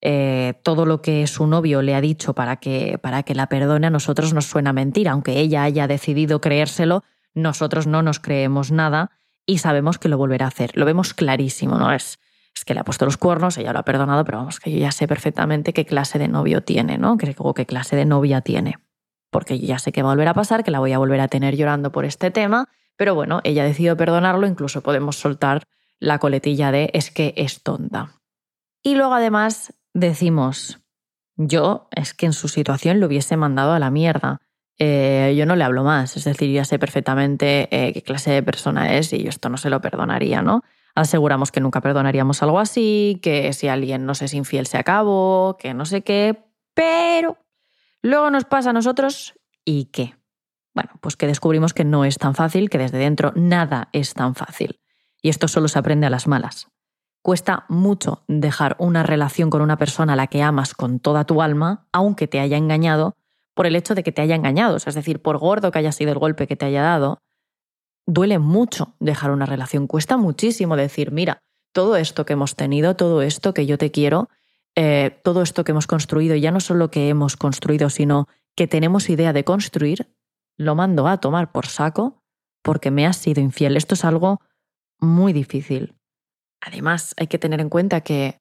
Eh, 0.00 0.54
todo 0.62 0.86
lo 0.86 1.02
que 1.02 1.26
su 1.26 1.46
novio 1.46 1.82
le 1.82 1.94
ha 1.94 2.00
dicho 2.00 2.34
para 2.34 2.56
que, 2.56 2.98
para 2.98 3.24
que 3.24 3.34
la 3.34 3.48
perdone 3.48 3.88
a 3.88 3.90
nosotros 3.90 4.32
nos 4.32 4.46
suena 4.46 4.72
mentira. 4.72 5.12
Aunque 5.12 5.40
ella 5.40 5.64
haya 5.64 5.88
decidido 5.88 6.40
creérselo, 6.40 7.02
nosotros 7.34 7.86
no 7.86 8.02
nos 8.02 8.20
creemos 8.20 8.70
nada 8.70 9.10
y 9.46 9.58
sabemos 9.58 9.98
que 9.98 10.08
lo 10.08 10.18
volverá 10.18 10.44
a 10.44 10.48
hacer. 10.48 10.70
Lo 10.74 10.84
vemos 10.84 11.14
clarísimo, 11.14 11.78
¿no? 11.78 11.92
Es, 11.92 12.18
es 12.58 12.64
que 12.64 12.74
le 12.74 12.80
ha 12.80 12.84
puesto 12.84 13.04
los 13.04 13.16
cuernos, 13.16 13.56
ella 13.56 13.72
lo 13.72 13.78
ha 13.78 13.84
perdonado, 13.84 14.24
pero 14.24 14.38
vamos, 14.38 14.58
que 14.58 14.72
yo 14.72 14.78
ya 14.78 14.90
sé 14.90 15.06
perfectamente 15.06 15.72
qué 15.72 15.86
clase 15.86 16.18
de 16.18 16.26
novio 16.26 16.62
tiene, 16.62 16.98
¿no? 16.98 17.16
O 17.38 17.54
qué 17.54 17.66
clase 17.66 17.94
de 17.94 18.04
novia 18.04 18.40
tiene. 18.40 18.78
Porque 19.30 19.60
yo 19.60 19.66
ya 19.68 19.78
sé 19.78 19.92
que 19.92 20.02
va 20.02 20.10
a 20.10 20.14
volver 20.14 20.28
a 20.28 20.34
pasar, 20.34 20.64
que 20.64 20.72
la 20.72 20.80
voy 20.80 20.92
a 20.92 20.98
volver 20.98 21.20
a 21.20 21.28
tener 21.28 21.56
llorando 21.56 21.92
por 21.92 22.04
este 22.04 22.32
tema, 22.32 22.68
pero 22.96 23.14
bueno, 23.14 23.40
ella 23.44 23.62
ha 23.62 23.66
decidido 23.66 23.96
perdonarlo, 23.96 24.46
incluso 24.46 24.82
podemos 24.82 25.16
soltar 25.16 25.62
la 26.00 26.18
coletilla 26.18 26.72
de 26.72 26.90
es 26.94 27.12
que 27.12 27.32
es 27.36 27.62
tonta. 27.62 28.14
Y 28.82 28.96
luego 28.96 29.14
además 29.14 29.74
decimos, 29.94 30.80
yo 31.36 31.88
es 31.92 32.12
que 32.12 32.26
en 32.26 32.32
su 32.32 32.48
situación 32.48 32.98
lo 32.98 33.06
hubiese 33.06 33.36
mandado 33.36 33.72
a 33.72 33.78
la 33.78 33.90
mierda. 33.90 34.40
Eh, 34.78 35.34
yo 35.36 35.46
no 35.46 35.54
le 35.54 35.62
hablo 35.62 35.84
más, 35.84 36.16
es 36.16 36.24
decir, 36.24 36.52
ya 36.52 36.64
sé 36.64 36.80
perfectamente 36.80 37.68
eh, 37.70 37.92
qué 37.92 38.02
clase 38.02 38.32
de 38.32 38.42
persona 38.42 38.96
es 38.96 39.12
y 39.12 39.22
yo 39.22 39.28
esto 39.28 39.48
no 39.48 39.58
se 39.58 39.70
lo 39.70 39.80
perdonaría, 39.80 40.42
¿no? 40.42 40.62
Aseguramos 40.98 41.52
que 41.52 41.60
nunca 41.60 41.80
perdonaríamos 41.80 42.42
algo 42.42 42.58
así, 42.58 43.20
que 43.22 43.52
si 43.52 43.68
alguien 43.68 44.04
nos 44.04 44.20
es 44.20 44.34
infiel 44.34 44.66
se 44.66 44.78
acabó, 44.78 45.56
que 45.56 45.72
no 45.72 45.84
sé 45.84 46.02
qué, 46.02 46.44
pero 46.74 47.38
luego 48.02 48.30
nos 48.32 48.46
pasa 48.46 48.70
a 48.70 48.72
nosotros 48.72 49.34
y 49.64 49.84
qué. 49.92 50.16
Bueno, 50.74 50.90
pues 51.00 51.14
que 51.14 51.28
descubrimos 51.28 51.72
que 51.72 51.84
no 51.84 52.04
es 52.04 52.18
tan 52.18 52.34
fácil, 52.34 52.68
que 52.68 52.78
desde 52.78 52.98
dentro 52.98 53.32
nada 53.36 53.90
es 53.92 54.12
tan 54.14 54.34
fácil. 54.34 54.80
Y 55.22 55.28
esto 55.28 55.46
solo 55.46 55.68
se 55.68 55.78
aprende 55.78 56.08
a 56.08 56.10
las 56.10 56.26
malas. 56.26 56.66
Cuesta 57.22 57.64
mucho 57.68 58.24
dejar 58.26 58.74
una 58.80 59.04
relación 59.04 59.50
con 59.50 59.62
una 59.62 59.78
persona 59.78 60.14
a 60.14 60.16
la 60.16 60.26
que 60.26 60.42
amas 60.42 60.74
con 60.74 60.98
toda 60.98 61.22
tu 61.22 61.42
alma, 61.42 61.86
aunque 61.92 62.26
te 62.26 62.40
haya 62.40 62.56
engañado, 62.56 63.14
por 63.54 63.66
el 63.66 63.76
hecho 63.76 63.94
de 63.94 64.02
que 64.02 64.10
te 64.10 64.22
haya 64.22 64.34
engañado. 64.34 64.76
es 64.76 64.94
decir, 64.96 65.22
por 65.22 65.38
gordo 65.38 65.70
que 65.70 65.78
haya 65.78 65.92
sido 65.92 66.10
el 66.10 66.18
golpe 66.18 66.48
que 66.48 66.56
te 66.56 66.66
haya 66.66 66.82
dado, 66.82 67.22
duele 68.08 68.38
mucho 68.38 68.94
dejar 69.00 69.30
una 69.30 69.44
relación. 69.44 69.86
Cuesta 69.86 70.16
muchísimo 70.16 70.76
decir, 70.76 71.12
mira, 71.12 71.42
todo 71.72 71.96
esto 71.96 72.24
que 72.24 72.32
hemos 72.32 72.56
tenido, 72.56 72.96
todo 72.96 73.20
esto 73.20 73.52
que 73.52 73.66
yo 73.66 73.76
te 73.76 73.90
quiero, 73.90 74.30
eh, 74.74 75.20
todo 75.22 75.42
esto 75.42 75.62
que 75.62 75.72
hemos 75.72 75.86
construido, 75.86 76.34
ya 76.34 76.50
no 76.50 76.60
solo 76.60 76.90
que 76.90 77.10
hemos 77.10 77.36
construido, 77.36 77.90
sino 77.90 78.26
que 78.56 78.66
tenemos 78.66 79.10
idea 79.10 79.34
de 79.34 79.44
construir, 79.44 80.10
lo 80.56 80.74
mando 80.74 81.06
a 81.06 81.18
tomar 81.18 81.52
por 81.52 81.66
saco 81.66 82.22
porque 82.62 82.90
me 82.90 83.06
has 83.06 83.18
sido 83.18 83.42
infiel. 83.42 83.76
Esto 83.76 83.94
es 83.94 84.06
algo 84.06 84.40
muy 84.98 85.34
difícil. 85.34 85.94
Además, 86.62 87.14
hay 87.18 87.26
que 87.26 87.38
tener 87.38 87.60
en 87.60 87.68
cuenta 87.68 88.00
que 88.00 88.40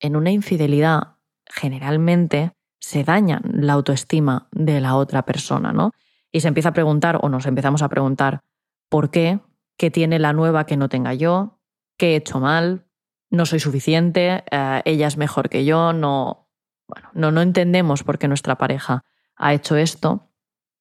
en 0.00 0.16
una 0.16 0.32
infidelidad 0.32 1.18
generalmente 1.46 2.52
se 2.80 3.04
daña 3.04 3.40
la 3.44 3.74
autoestima 3.74 4.48
de 4.50 4.80
la 4.80 4.96
otra 4.96 5.24
persona, 5.24 5.72
¿no? 5.72 5.92
Y 6.32 6.40
se 6.40 6.48
empieza 6.48 6.70
a 6.70 6.74
preguntar, 6.74 7.20
o 7.22 7.28
nos 7.28 7.46
empezamos 7.46 7.80
a 7.80 7.88
preguntar, 7.88 8.42
¿por 8.88 9.10
qué? 9.10 9.40
¿Qué 9.76 9.90
tiene 9.90 10.18
la 10.18 10.32
nueva 10.32 10.66
que 10.66 10.76
no 10.76 10.88
tenga 10.88 11.14
yo? 11.14 11.60
¿Qué 11.96 12.12
he 12.12 12.16
hecho 12.16 12.40
mal? 12.40 12.86
no 13.34 13.46
soy 13.46 13.60
suficiente, 13.60 14.44
eh, 14.50 14.82
ella 14.84 15.06
es 15.06 15.16
mejor 15.16 15.48
que 15.48 15.64
yo, 15.64 15.92
no, 15.92 16.48
bueno, 16.88 17.10
no, 17.12 17.30
no 17.30 17.42
entendemos 17.42 18.02
por 18.02 18.18
qué 18.18 18.28
nuestra 18.28 18.56
pareja 18.56 19.04
ha 19.36 19.52
hecho 19.52 19.76
esto. 19.76 20.30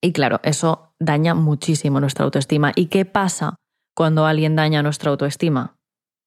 Y 0.01 0.13
claro, 0.13 0.39
eso 0.43 0.93
daña 1.00 1.33
muchísimo 1.33 2.00
nuestra 2.00 2.25
autoestima. 2.25 2.72
¿Y 2.75 2.88
qué 2.88 3.05
pasa 3.05 3.55
cuando 3.93 4.25
alguien 4.25 4.55
daña 4.55 4.83
nuestra 4.83 5.12
autoestima? 5.12 5.77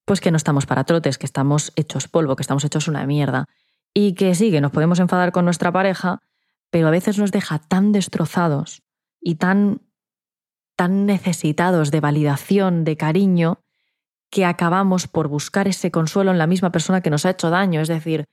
Pues 0.05 0.21
que 0.21 0.31
no 0.31 0.37
estamos 0.37 0.67
para 0.67 0.85
trotes, 0.85 1.19
que 1.19 1.27
estamos 1.27 1.73
hechos 1.77 2.09
polvo, 2.09 2.37
que 2.37 2.43
estamos 2.43 2.65
hechos 2.65 2.89
una 2.89 3.07
mierda. 3.07 3.47
Y 3.93 4.15
que 4.15 4.35
sí, 4.35 4.51
que 4.51 4.61
nos 4.61 4.73
podemos 4.73 4.99
enfadar 4.99 5.33
con 5.33 5.45
nuestra 5.45 5.73
pareja, 5.73 6.23
pero 6.71 6.89
a 6.89 6.91
veces 6.91 7.19
nos 7.19 7.33
deja 7.33 7.59
tan 7.59 7.93
destrozados 7.93 8.83
y 9.21 9.37
tan, 9.37 9.83
tan 10.77 11.07
necesitados 11.07 11.91
de 11.91 12.01
validación, 12.01 12.85
de 12.85 12.97
cariño, 12.97 13.61
que 14.31 14.45
acabamos 14.45 15.09
por 15.09 15.29
buscar 15.29 15.69
ese 15.69 15.91
consuelo 15.91 16.31
en 16.31 16.39
la 16.39 16.47
misma 16.47 16.71
persona 16.71 17.01
que 17.01 17.11
nos 17.11 17.27
ha 17.27 17.31
hecho 17.31 17.51
daño. 17.51 17.81
Es 17.81 17.89
decir, 17.89 18.27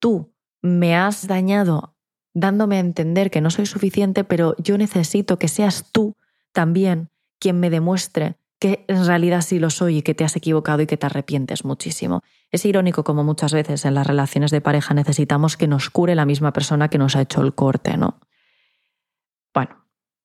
tú 0.00 0.34
me 0.62 0.96
has 0.96 1.26
dañado 1.26 1.96
dándome 2.34 2.76
a 2.76 2.80
entender 2.80 3.30
que 3.30 3.40
no 3.40 3.50
soy 3.50 3.64
suficiente, 3.64 4.22
pero 4.22 4.54
yo 4.58 4.76
necesito 4.76 5.38
que 5.38 5.48
seas 5.48 5.90
tú 5.90 6.14
también 6.52 7.08
quien 7.38 7.58
me 7.58 7.70
demuestre 7.70 8.36
que 8.58 8.84
en 8.88 9.06
realidad 9.06 9.42
sí 9.42 9.58
lo 9.58 9.70
soy 9.70 9.98
y 9.98 10.02
que 10.02 10.14
te 10.14 10.24
has 10.24 10.36
equivocado 10.36 10.82
y 10.82 10.86
que 10.86 10.96
te 10.96 11.06
arrepientes 11.06 11.64
muchísimo. 11.64 12.22
Es 12.50 12.64
irónico 12.64 13.04
como 13.04 13.24
muchas 13.24 13.52
veces 13.52 13.84
en 13.84 13.94
las 13.94 14.06
relaciones 14.06 14.50
de 14.50 14.60
pareja 14.60 14.94
necesitamos 14.94 15.56
que 15.56 15.68
nos 15.68 15.90
cure 15.90 16.14
la 16.14 16.26
misma 16.26 16.52
persona 16.52 16.88
que 16.88 16.98
nos 16.98 17.16
ha 17.16 17.22
hecho 17.22 17.42
el 17.42 17.54
corte, 17.54 17.96
¿no? 17.96 18.20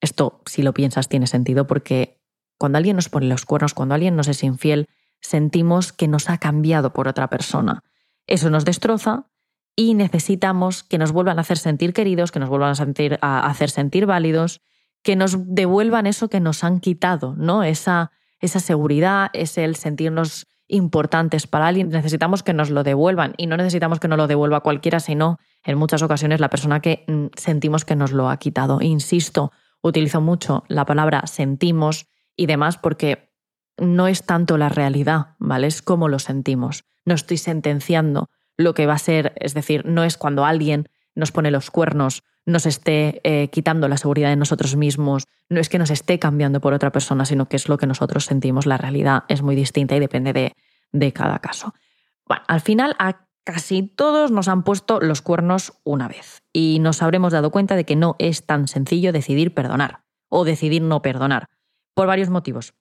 Esto 0.01 0.41
si 0.45 0.63
lo 0.63 0.73
piensas 0.73 1.07
tiene 1.07 1.27
sentido 1.27 1.67
porque 1.67 2.19
cuando 2.57 2.77
alguien 2.77 2.95
nos 2.95 3.09
pone 3.09 3.27
los 3.27 3.45
cuernos, 3.45 3.73
cuando 3.73 3.95
alguien 3.95 4.15
nos 4.15 4.27
es 4.27 4.43
infiel, 4.43 4.87
sentimos 5.21 5.93
que 5.93 6.07
nos 6.07 6.29
ha 6.29 6.37
cambiado 6.37 6.93
por 6.93 7.07
otra 7.07 7.29
persona. 7.29 7.83
Eso 8.27 8.49
nos 8.49 8.65
destroza 8.65 9.27
y 9.75 9.93
necesitamos 9.93 10.83
que 10.83 10.97
nos 10.97 11.11
vuelvan 11.11 11.37
a 11.37 11.41
hacer 11.41 11.57
sentir 11.57 11.93
queridos, 11.93 12.31
que 12.31 12.39
nos 12.39 12.49
vuelvan 12.49 12.71
a, 12.71 12.75
sentir, 12.75 13.17
a 13.21 13.47
hacer 13.47 13.69
sentir 13.69 14.05
válidos, 14.05 14.61
que 15.03 15.15
nos 15.15 15.37
devuelvan 15.55 16.07
eso 16.07 16.29
que 16.29 16.39
nos 16.39 16.63
han 16.63 16.79
quitado, 16.79 17.35
¿no? 17.37 17.63
Esa, 17.63 18.11
esa 18.39 18.59
seguridad, 18.59 19.29
es 19.33 19.57
el 19.57 19.75
sentirnos 19.75 20.47
importantes 20.67 21.47
para 21.47 21.67
alguien. 21.67 21.89
Necesitamos 21.89 22.43
que 22.43 22.53
nos 22.53 22.69
lo 22.69 22.83
devuelvan 22.83 23.33
y 23.37 23.47
no 23.47 23.57
necesitamos 23.57 23.99
que 23.99 24.07
nos 24.07 24.17
lo 24.17 24.27
devuelva 24.27 24.61
cualquiera, 24.61 24.99
sino 24.99 25.39
en 25.63 25.77
muchas 25.77 26.01
ocasiones 26.01 26.39
la 26.39 26.49
persona 26.49 26.79
que 26.79 27.03
mm, 27.07 27.25
sentimos 27.35 27.85
que 27.85 27.95
nos 27.95 28.11
lo 28.11 28.29
ha 28.29 28.37
quitado. 28.37 28.81
Insisto, 28.81 29.51
utilizo 29.81 30.21
mucho 30.21 30.63
la 30.67 30.85
palabra 30.85 31.25
sentimos 31.27 32.07
y 32.35 32.45
demás 32.45 32.77
porque 32.77 33.31
no 33.77 34.07
es 34.07 34.23
tanto 34.23 34.57
la 34.57 34.69
realidad, 34.69 35.35
¿vale? 35.39 35.67
Es 35.67 35.81
cómo 35.81 36.07
lo 36.07 36.19
sentimos. 36.19 36.83
No 37.05 37.13
estoy 37.13 37.37
sentenciando 37.37 38.29
lo 38.57 38.73
que 38.73 38.85
va 38.85 38.93
a 38.93 38.99
ser, 38.99 39.33
es 39.37 39.53
decir, 39.53 39.85
no 39.85 40.03
es 40.03 40.17
cuando 40.17 40.45
alguien 40.45 40.87
nos 41.15 41.31
pone 41.31 41.51
los 41.51 41.71
cuernos, 41.71 42.23
nos 42.45 42.65
esté 42.65 43.21
eh, 43.23 43.49
quitando 43.49 43.87
la 43.87 43.97
seguridad 43.97 44.29
de 44.29 44.35
nosotros 44.35 44.75
mismos, 44.75 45.25
no 45.49 45.59
es 45.59 45.69
que 45.69 45.79
nos 45.79 45.89
esté 45.89 46.19
cambiando 46.19 46.61
por 46.61 46.73
otra 46.73 46.91
persona, 46.91 47.25
sino 47.25 47.47
que 47.47 47.55
es 47.55 47.69
lo 47.69 47.77
que 47.77 47.87
nosotros 47.87 48.25
sentimos. 48.25 48.65
La 48.65 48.77
realidad 48.77 49.23
es 49.27 49.41
muy 49.41 49.55
distinta 49.55 49.95
y 49.95 49.99
depende 49.99 50.33
de, 50.33 50.55
de 50.91 51.11
cada 51.13 51.39
caso. 51.39 51.73
Bueno, 52.25 52.43
al 52.47 52.61
final 52.61 52.95
a 52.99 53.25
casi 53.43 53.83
todos 53.83 54.31
nos 54.31 54.47
han 54.47 54.63
puesto 54.63 54.99
los 54.99 55.21
cuernos 55.21 55.73
una 55.83 56.07
vez 56.07 56.43
y 56.53 56.79
nos 56.79 57.01
habremos 57.01 57.33
dado 57.33 57.51
cuenta 57.51 57.75
de 57.75 57.85
que 57.85 57.95
no 57.95 58.15
es 58.19 58.45
tan 58.45 58.67
sencillo 58.67 59.11
decidir 59.11 59.53
perdonar 59.53 60.03
o 60.29 60.45
decidir 60.45 60.81
no 60.81 61.01
perdonar, 61.01 61.47
por 61.93 62.07
varios 62.07 62.29
motivos. 62.29 62.73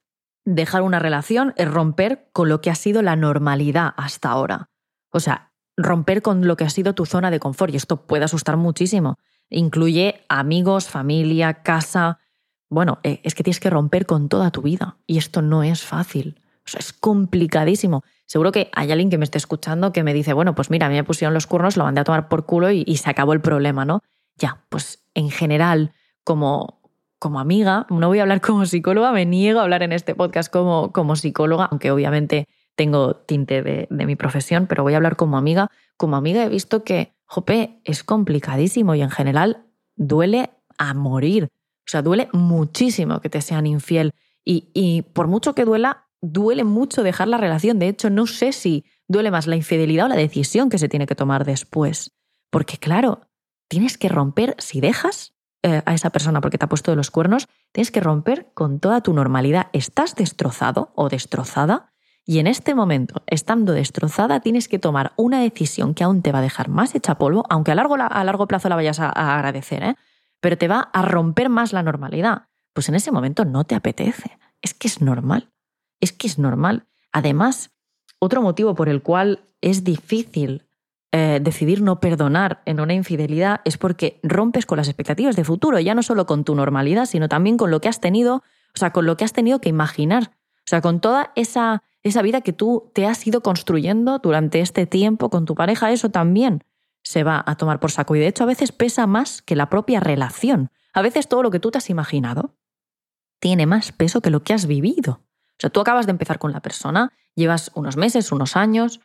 Dejar 0.44 0.82
una 0.82 0.98
relación 0.98 1.52
es 1.56 1.68
romper 1.68 2.30
con 2.32 2.48
lo 2.48 2.60
que 2.60 2.70
ha 2.70 2.74
sido 2.74 3.02
la 3.02 3.16
normalidad 3.16 3.92
hasta 3.96 4.30
ahora. 4.30 4.70
O 5.10 5.20
sea, 5.20 5.52
romper 5.76 6.22
con 6.22 6.46
lo 6.46 6.56
que 6.56 6.64
ha 6.64 6.70
sido 6.70 6.94
tu 6.94 7.06
zona 7.06 7.30
de 7.30 7.40
confort 7.40 7.74
y 7.74 7.76
esto 7.76 8.06
puede 8.06 8.24
asustar 8.24 8.56
muchísimo. 8.56 9.18
Incluye 9.50 10.24
amigos, 10.28 10.88
familia, 10.88 11.62
casa. 11.62 12.20
Bueno, 12.68 13.00
eh, 13.02 13.20
es 13.24 13.34
que 13.34 13.42
tienes 13.42 13.60
que 13.60 13.70
romper 13.70 14.06
con 14.06 14.28
toda 14.28 14.50
tu 14.50 14.62
vida 14.62 14.98
y 15.06 15.18
esto 15.18 15.42
no 15.42 15.62
es 15.62 15.82
fácil. 15.82 16.40
Es 16.66 16.92
complicadísimo. 16.92 18.02
Seguro 18.26 18.52
que 18.52 18.70
hay 18.74 18.92
alguien 18.92 19.10
que 19.10 19.18
me 19.18 19.24
esté 19.24 19.38
escuchando 19.38 19.92
que 19.92 20.04
me 20.04 20.14
dice, 20.14 20.32
bueno, 20.32 20.54
pues 20.54 20.70
mira, 20.70 20.86
a 20.86 20.88
mí 20.88 20.94
me 20.94 21.04
pusieron 21.04 21.34
los 21.34 21.46
cuernos, 21.46 21.76
lo 21.76 21.84
mandé 21.84 22.00
a 22.00 22.04
tomar 22.04 22.28
por 22.28 22.46
culo 22.46 22.70
y, 22.70 22.84
se 22.96 23.10
acabó 23.10 23.32
el 23.32 23.40
problema, 23.40 23.84
¿no? 23.84 24.02
Ya, 24.36 24.64
pues 24.68 25.04
en 25.14 25.30
general, 25.30 25.92
como, 26.22 26.80
como 27.18 27.40
amiga, 27.40 27.86
no 27.90 28.06
voy 28.08 28.20
a 28.20 28.22
hablar 28.22 28.40
como 28.40 28.66
psicóloga, 28.66 29.12
me 29.12 29.26
niego 29.26 29.60
a 29.60 29.64
hablar 29.64 29.82
en 29.82 29.92
este 29.92 30.14
podcast 30.14 30.52
como, 30.52 30.92
como 30.92 31.16
psicóloga, 31.16 31.64
aunque 31.64 31.90
obviamente 31.90 32.46
tengo 32.76 33.16
tinte 33.16 33.62
de, 33.62 33.88
de, 33.90 34.06
mi 34.06 34.16
profesión, 34.16 34.66
pero 34.66 34.84
voy 34.84 34.94
a 34.94 34.98
hablar 34.98 35.16
como 35.16 35.36
amiga. 35.36 35.68
Como 35.96 36.16
amiga 36.16 36.44
he 36.44 36.48
visto 36.48 36.84
que, 36.84 37.12
jope, 37.26 37.80
es 37.84 38.04
complicadísimo 38.04 38.94
y 38.94 39.02
en 39.02 39.10
general 39.10 39.66
duele 39.96 40.50
a 40.78 40.94
morir. 40.94 41.48
O 41.80 41.90
sea, 41.90 42.00
duele 42.00 42.28
muchísimo 42.32 43.20
que 43.20 43.28
te 43.28 43.42
sean 43.42 43.66
infiel. 43.66 44.12
Y, 44.44 44.70
y 44.72 45.02
por 45.02 45.26
mucho 45.26 45.54
que 45.54 45.64
duela, 45.64 46.06
duele 46.22 46.64
mucho 46.64 47.02
dejar 47.02 47.28
la 47.28 47.38
relación. 47.38 47.78
De 47.78 47.88
hecho, 47.88 48.10
no 48.10 48.26
sé 48.26 48.52
si 48.52 48.84
duele 49.08 49.30
más 49.30 49.46
la 49.46 49.56
infidelidad 49.56 50.06
o 50.06 50.08
la 50.08 50.16
decisión 50.16 50.68
que 50.68 50.78
se 50.78 50.88
tiene 50.88 51.06
que 51.06 51.14
tomar 51.14 51.44
después. 51.44 52.12
Porque 52.50 52.76
claro, 52.76 53.22
tienes 53.68 53.98
que 53.98 54.08
romper, 54.08 54.54
si 54.58 54.80
dejas 54.80 55.34
eh, 55.62 55.82
a 55.84 55.94
esa 55.94 56.10
persona 56.10 56.40
porque 56.40 56.58
te 56.58 56.64
ha 56.64 56.68
puesto 56.68 56.90
de 56.90 56.96
los 56.96 57.10
cuernos, 57.10 57.48
tienes 57.72 57.90
que 57.90 58.00
romper 58.00 58.50
con 58.54 58.80
toda 58.80 59.00
tu 59.02 59.12
normalidad. 59.12 59.68
Estás 59.72 60.14
destrozado 60.14 60.92
o 60.94 61.08
destrozada 61.08 61.92
y 62.24 62.38
en 62.38 62.46
este 62.46 62.74
momento, 62.74 63.22
estando 63.26 63.72
destrozada, 63.72 64.40
tienes 64.40 64.68
que 64.68 64.78
tomar 64.78 65.12
una 65.16 65.40
decisión 65.40 65.94
que 65.94 66.04
aún 66.04 66.22
te 66.22 66.32
va 66.32 66.40
a 66.40 66.42
dejar 66.42 66.68
más 66.68 66.94
hecha 66.94 67.16
polvo, 67.16 67.44
aunque 67.48 67.72
a 67.72 67.74
largo, 67.74 67.96
a 67.98 68.24
largo 68.24 68.46
plazo 68.46 68.68
la 68.68 68.76
vayas 68.76 69.00
a, 69.00 69.06
a 69.08 69.36
agradecer, 69.36 69.82
¿eh? 69.82 69.94
pero 70.40 70.56
te 70.56 70.68
va 70.68 70.90
a 70.92 71.02
romper 71.02 71.48
más 71.48 71.72
la 71.72 71.82
normalidad. 71.82 72.44
Pues 72.72 72.88
en 72.88 72.94
ese 72.94 73.10
momento 73.10 73.44
no 73.44 73.64
te 73.64 73.74
apetece. 73.74 74.38
Es 74.62 74.74
que 74.74 74.86
es 74.86 75.00
normal 75.00 75.50
es 76.00 76.12
que 76.12 76.26
es 76.26 76.38
normal. 76.38 76.86
Además, 77.12 77.70
otro 78.18 78.42
motivo 78.42 78.74
por 78.74 78.88
el 78.88 79.02
cual 79.02 79.44
es 79.60 79.84
difícil 79.84 80.66
eh, 81.12 81.40
decidir 81.42 81.82
no 81.82 81.98
perdonar 81.98 82.62
en 82.66 82.78
una 82.78 82.94
infidelidad 82.94 83.62
es 83.64 83.78
porque 83.78 84.20
rompes 84.22 84.64
con 84.64 84.78
las 84.78 84.86
expectativas 84.86 85.34
de 85.34 85.42
futuro, 85.42 85.80
ya 85.80 85.94
no 85.94 86.02
solo 86.02 86.24
con 86.26 86.44
tu 86.44 86.54
normalidad, 86.54 87.06
sino 87.06 87.28
también 87.28 87.56
con 87.56 87.70
lo 87.70 87.80
que 87.80 87.88
has 87.88 88.00
tenido, 88.00 88.44
o 88.74 88.78
sea, 88.78 88.92
con 88.92 89.06
lo 89.06 89.16
que 89.16 89.24
has 89.24 89.32
tenido 89.32 89.60
que 89.60 89.68
imaginar. 89.68 90.32
O 90.58 90.70
sea, 90.70 90.80
con 90.80 91.00
toda 91.00 91.32
esa, 91.34 91.82
esa 92.04 92.22
vida 92.22 92.42
que 92.42 92.52
tú 92.52 92.92
te 92.94 93.06
has 93.06 93.26
ido 93.26 93.42
construyendo 93.42 94.20
durante 94.20 94.60
este 94.60 94.86
tiempo 94.86 95.30
con 95.30 95.46
tu 95.46 95.56
pareja, 95.56 95.90
eso 95.90 96.10
también 96.10 96.62
se 97.02 97.24
va 97.24 97.42
a 97.44 97.56
tomar 97.56 97.80
por 97.80 97.90
saco. 97.90 98.14
Y 98.14 98.20
de 98.20 98.28
hecho, 98.28 98.44
a 98.44 98.46
veces 98.46 98.70
pesa 98.70 99.08
más 99.08 99.42
que 99.42 99.56
la 99.56 99.68
propia 99.68 99.98
relación. 99.98 100.70
A 100.92 101.02
veces 101.02 101.26
todo 101.26 101.42
lo 101.42 101.50
que 101.50 101.58
tú 101.58 101.72
te 101.72 101.78
has 101.78 101.90
imaginado 101.90 102.54
tiene 103.40 103.66
más 103.66 103.90
peso 103.90 104.20
que 104.20 104.30
lo 104.30 104.44
que 104.44 104.52
has 104.52 104.66
vivido. 104.66 105.22
O 105.60 105.62
sea, 105.62 105.70
tú 105.70 105.80
acabas 105.80 106.06
de 106.06 106.12
empezar 106.12 106.38
con 106.38 106.52
la 106.52 106.60
persona, 106.60 107.12
llevas 107.34 107.70
unos 107.74 107.98
meses, 107.98 108.32
unos 108.32 108.56
años, 108.56 109.00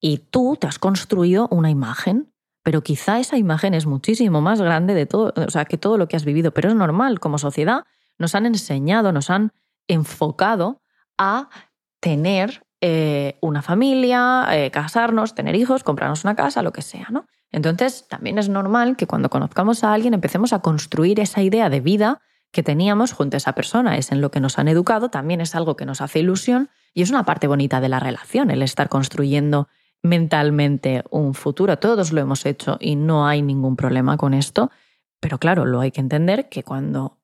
y 0.00 0.16
tú 0.16 0.56
te 0.58 0.66
has 0.66 0.78
construido 0.78 1.46
una 1.50 1.68
imagen, 1.68 2.32
pero 2.62 2.82
quizá 2.82 3.20
esa 3.20 3.36
imagen 3.36 3.74
es 3.74 3.84
muchísimo 3.84 4.40
más 4.40 4.62
grande 4.62 4.94
de 4.94 5.04
todo, 5.04 5.34
o 5.36 5.50
sea, 5.50 5.66
que 5.66 5.76
todo 5.76 5.98
lo 5.98 6.08
que 6.08 6.16
has 6.16 6.24
vivido. 6.24 6.52
Pero 6.52 6.70
es 6.70 6.74
normal, 6.74 7.20
como 7.20 7.36
sociedad 7.36 7.84
nos 8.16 8.34
han 8.34 8.46
enseñado, 8.46 9.12
nos 9.12 9.28
han 9.28 9.52
enfocado 9.88 10.80
a 11.18 11.50
tener 12.00 12.62
eh, 12.80 13.36
una 13.42 13.60
familia, 13.60 14.46
eh, 14.52 14.70
casarnos, 14.70 15.34
tener 15.34 15.54
hijos, 15.54 15.84
comprarnos 15.84 16.24
una 16.24 16.34
casa, 16.34 16.62
lo 16.62 16.72
que 16.72 16.80
sea, 16.80 17.08
¿no? 17.10 17.26
Entonces, 17.52 18.08
también 18.08 18.38
es 18.38 18.48
normal 18.48 18.96
que 18.96 19.06
cuando 19.06 19.28
conozcamos 19.28 19.84
a 19.84 19.92
alguien 19.92 20.14
empecemos 20.14 20.54
a 20.54 20.60
construir 20.60 21.20
esa 21.20 21.42
idea 21.42 21.68
de 21.68 21.80
vida 21.80 22.22
que 22.52 22.62
teníamos 22.62 23.12
junto 23.12 23.36
a 23.36 23.38
esa 23.38 23.54
persona, 23.54 23.96
es 23.96 24.12
en 24.12 24.20
lo 24.20 24.30
que 24.30 24.40
nos 24.40 24.58
han 24.58 24.68
educado, 24.68 25.08
también 25.08 25.40
es 25.40 25.54
algo 25.54 25.76
que 25.76 25.86
nos 25.86 26.00
hace 26.00 26.18
ilusión 26.18 26.70
y 26.94 27.02
es 27.02 27.10
una 27.10 27.24
parte 27.24 27.46
bonita 27.46 27.80
de 27.80 27.88
la 27.88 28.00
relación, 28.00 28.50
el 28.50 28.62
estar 28.62 28.88
construyendo 28.88 29.68
mentalmente 30.02 31.04
un 31.10 31.34
futuro. 31.34 31.78
Todos 31.78 32.12
lo 32.12 32.20
hemos 32.20 32.46
hecho 32.46 32.76
y 32.80 32.96
no 32.96 33.26
hay 33.26 33.42
ningún 33.42 33.76
problema 33.76 34.16
con 34.16 34.34
esto, 34.34 34.70
pero 35.20 35.38
claro, 35.38 35.64
lo 35.64 35.80
hay 35.80 35.90
que 35.92 36.00
entender 36.00 36.48
que 36.48 36.64
cuando 36.64 37.18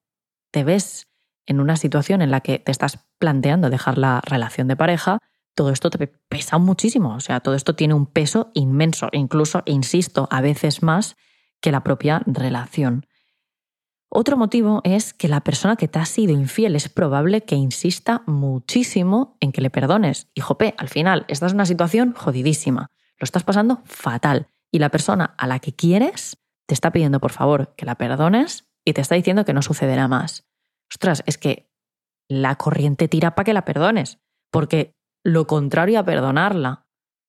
te 0.51 0.63
ves 0.63 1.09
en 1.47 1.61
una 1.61 1.77
situación 1.77 2.23
en 2.23 2.31
la 2.31 2.41
que 2.41 2.59
te 2.59 2.71
estás 2.71 2.99
planteando 3.19 3.71
dejar 3.71 3.99
la 3.99 4.21
relación 4.25 4.69
de 4.69 4.77
pareja, 4.77 5.21
todo 5.55 5.71
esto 5.71 5.91
te 5.91 6.07
pesa 6.07 6.59
muchísimo, 6.59 7.15
o 7.15 7.21
sea, 7.21 7.41
todo 7.41 7.55
esto 7.55 7.75
tiene 7.75 7.95
un 7.95 8.07
peso 8.07 8.51
inmenso, 8.53 9.09
incluso, 9.13 9.63
insisto, 9.65 10.29
a 10.31 10.43
veces 10.43 10.83
más 10.83 11.17
que 11.61 11.73
la 11.73 11.83
propia 11.83 12.23
relación. 12.27 13.07
Otro 14.09 14.37
motivo 14.37 14.81
es 14.85 15.13
que 15.13 15.29
la 15.29 15.41
persona 15.41 15.77
que 15.77 15.89
te 15.89 15.99
ha 15.99 16.07
sido 16.07 16.33
infiel 16.33 16.77
es 16.77 16.89
probable 16.89 17.43
que 17.43 17.57
insista 17.57 18.23
muchísimo 18.27 19.37
en 19.41 19.53
que 19.53 19.61
le 19.61 19.71
perdones. 19.71 20.29
Y 20.35 20.41
jope, 20.41 20.75
al 20.79 20.89
final, 20.89 21.25
esta 21.29 21.47
es 21.47 21.53
una 21.53 21.67
situación 21.67 22.13
jodidísima. 22.13 22.91
Lo 23.19 23.25
estás 23.25 23.45
pasando 23.45 23.83
fatal. 23.85 24.49
Y 24.71 24.79
la 24.79 24.91
persona 24.91 25.35
a 25.39 25.47
la 25.47 25.59
que 25.59 25.75
quieres 25.75 26.39
te 26.67 26.75
está 26.75 26.93
pidiendo 26.93 27.21
por 27.21 27.33
favor 27.33 27.75
que 27.77 27.87
la 27.87 27.97
perdones 27.97 28.67
y 28.85 28.93
te 28.93 29.01
está 29.01 29.15
diciendo 29.15 29.45
que 29.45 29.53
no 29.53 29.63
sucederá 29.63 30.09
más. 30.09 30.45
Ostras, 30.91 31.23
es 31.27 31.39
que 31.39 31.71
la 32.29 32.57
corriente 32.57 33.09
tira 33.09 33.35
para 33.35 33.45
que 33.45 33.55
la 33.55 33.65
perdones. 33.65 34.19
Porque 34.51 34.93
lo 35.25 35.47
contrario 35.47 35.99
a 35.99 36.05
perdonarla 36.05 36.86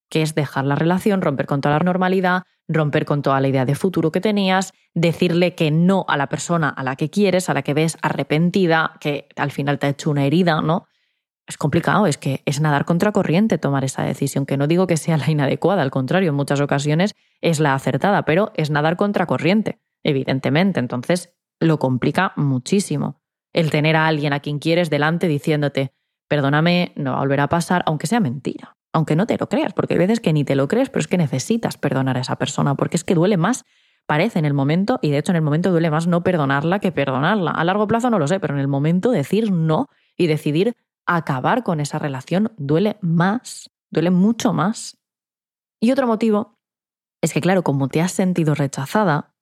que 0.09 0.21
es 0.21 0.35
dejar 0.35 0.65
la 0.65 0.75
relación, 0.75 1.21
romper 1.21 1.45
con 1.45 1.61
toda 1.61 1.77
la 1.77 1.83
normalidad, 1.83 2.43
romper 2.67 3.05
con 3.05 3.21
toda 3.21 3.39
la 3.39 3.47
idea 3.47 3.65
de 3.65 3.75
futuro 3.75 4.11
que 4.11 4.21
tenías, 4.21 4.73
decirle 4.93 5.55
que 5.55 5.71
no 5.71 6.05
a 6.07 6.17
la 6.17 6.27
persona 6.27 6.69
a 6.69 6.83
la 6.83 6.95
que 6.95 7.09
quieres, 7.09 7.49
a 7.49 7.53
la 7.53 7.61
que 7.61 7.73
ves 7.73 7.97
arrepentida, 8.01 8.93
que 8.99 9.27
al 9.35 9.51
final 9.51 9.79
te 9.79 9.87
ha 9.87 9.91
hecho 9.91 10.09
una 10.09 10.25
herida, 10.25 10.61
¿no? 10.61 10.85
Es 11.47 11.57
complicado, 11.57 12.07
es 12.07 12.17
que 12.17 12.41
es 12.45 12.59
nadar 12.59 12.83
contra 12.83 13.13
corriente 13.13 13.57
tomar 13.57 13.85
esa 13.85 14.03
decisión, 14.03 14.45
que 14.45 14.57
no 14.57 14.67
digo 14.67 14.85
que 14.85 14.97
sea 14.97 15.17
la 15.17 15.31
inadecuada, 15.31 15.81
al 15.81 15.91
contrario, 15.91 16.29
en 16.29 16.35
muchas 16.35 16.59
ocasiones 16.59 17.15
es 17.39 17.61
la 17.61 17.73
acertada, 17.73 18.25
pero 18.25 18.51
es 18.55 18.69
nadar 18.69 18.97
contra 18.97 19.25
corriente, 19.27 19.79
evidentemente, 20.03 20.81
entonces 20.81 21.33
lo 21.59 21.79
complica 21.79 22.33
muchísimo. 22.35 23.21
El 23.53 23.71
tener 23.71 23.95
a 23.95 24.07
alguien 24.07 24.33
a 24.33 24.41
quien 24.41 24.59
quieres 24.59 24.89
delante 24.89 25.29
diciéndote, 25.29 25.93
perdóname, 26.27 26.91
no 26.97 27.11
va 27.11 27.17
a 27.17 27.21
volver 27.21 27.39
a 27.39 27.47
pasar, 27.47 27.81
aunque 27.85 28.07
sea 28.07 28.19
mentira 28.19 28.76
aunque 28.97 29.15
no 29.15 29.27
te 29.27 29.37
lo 29.37 29.47
creas, 29.47 29.73
porque 29.73 29.93
hay 29.93 29.99
veces 29.99 30.19
que 30.19 30.33
ni 30.33 30.43
te 30.43 30.55
lo 30.55 30.67
crees, 30.67 30.89
pero 30.89 31.01
es 31.01 31.07
que 31.07 31.19
necesitas 31.19 31.77
perdonar 31.77 32.17
a 32.17 32.21
esa 32.21 32.35
persona, 32.35 32.73
porque 32.73 32.97
es 32.97 33.03
que 33.03 33.13
duele 33.13 33.37
más, 33.37 33.63
parece 34.07 34.39
en 34.39 34.45
el 34.45 34.55
momento, 34.55 34.97
y 35.03 35.11
de 35.11 35.19
hecho 35.19 35.31
en 35.31 35.35
el 35.35 35.43
momento 35.43 35.69
duele 35.69 35.91
más 35.91 36.07
no 36.07 36.23
perdonarla 36.23 36.79
que 36.79 36.91
perdonarla. 36.91 37.51
A 37.51 37.63
largo 37.63 37.85
plazo 37.85 38.09
no 38.09 38.17
lo 38.17 38.27
sé, 38.27 38.39
pero 38.39 38.55
en 38.55 38.59
el 38.59 38.67
momento 38.67 39.11
decir 39.11 39.51
no 39.51 39.87
y 40.17 40.25
decidir 40.25 40.75
acabar 41.05 41.61
con 41.61 41.79
esa 41.79 41.99
relación 41.99 42.51
duele 42.57 42.97
más, 43.01 43.69
duele 43.91 44.09
mucho 44.09 44.51
más. 44.51 44.97
Y 45.79 45.91
otro 45.91 46.07
motivo 46.07 46.57
es 47.21 47.33
que, 47.33 47.41
claro, 47.41 47.61
como 47.61 47.89
te 47.89 48.01
has 48.01 48.13
sentido 48.13 48.55
rechazada, 48.55 49.35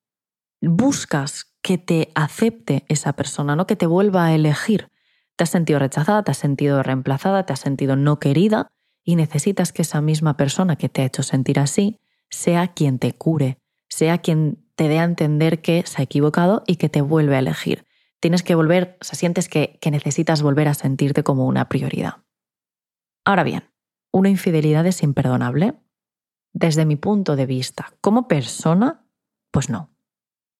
buscas 0.62 1.56
que 1.62 1.78
te 1.78 2.12
acepte 2.14 2.84
esa 2.90 3.14
persona, 3.14 3.56
no 3.56 3.68
que 3.68 3.78
te 3.78 3.88
vuelva 3.88 4.26
a 4.26 4.36
elegir. 4.36 4.90
Te 5.38 5.46
has 5.46 5.50
sentido 5.50 5.80
rechazada, 5.80 6.24
te 6.24 6.32
has 6.32 6.38
sentido 6.38 6.84
reemplazada, 6.84 7.46
te 7.46 7.54
has 7.54 7.62
sentido 7.62 7.96
no 7.96 8.20
querida 8.20 8.74
y 9.06 9.16
necesitas 9.16 9.72
que 9.72 9.84
esa 9.84 10.02
misma 10.02 10.36
persona 10.36 10.76
que 10.76 10.90
te 10.90 11.04
ha 11.04 11.06
hecho 11.06 11.24
sentir 11.24 11.60
así 11.60 12.02
sea 12.30 12.74
quien 12.74 13.00
te 13.00 13.14
cure, 13.14 13.60
sea 13.88 14.18
quien 14.18 14.66
te 14.76 14.90
dé 14.90 15.00
a 15.00 15.04
entender 15.04 15.62
que 15.62 15.84
se 15.86 16.02
ha 16.02 16.04
equivocado 16.04 16.64
y 16.68 16.76
que 16.76 16.90
te 16.90 17.02
vuelve 17.02 17.36
a 17.36 17.40
elegir. 17.40 17.86
Tienes 18.20 18.42
que 18.42 18.56
volver, 18.56 18.98
o 19.00 19.16
sientes 19.16 19.48
que, 19.48 19.78
que 19.80 19.92
necesitas 19.92 20.42
volver 20.42 20.68
a 20.68 20.74
sentirte 20.74 21.24
como 21.24 21.46
una 21.46 21.70
prioridad. 21.70 22.24
Ahora 23.24 23.44
bien, 23.44 23.70
¿una 24.12 24.30
infidelidad 24.30 24.86
es 24.88 25.04
imperdonable? 25.04 25.76
Desde 26.52 26.86
mi 26.86 26.96
punto 26.96 27.36
de 27.36 27.46
vista, 27.46 27.94
como 28.02 28.28
persona, 28.28 29.06
pues 29.52 29.70
no. 29.70 29.92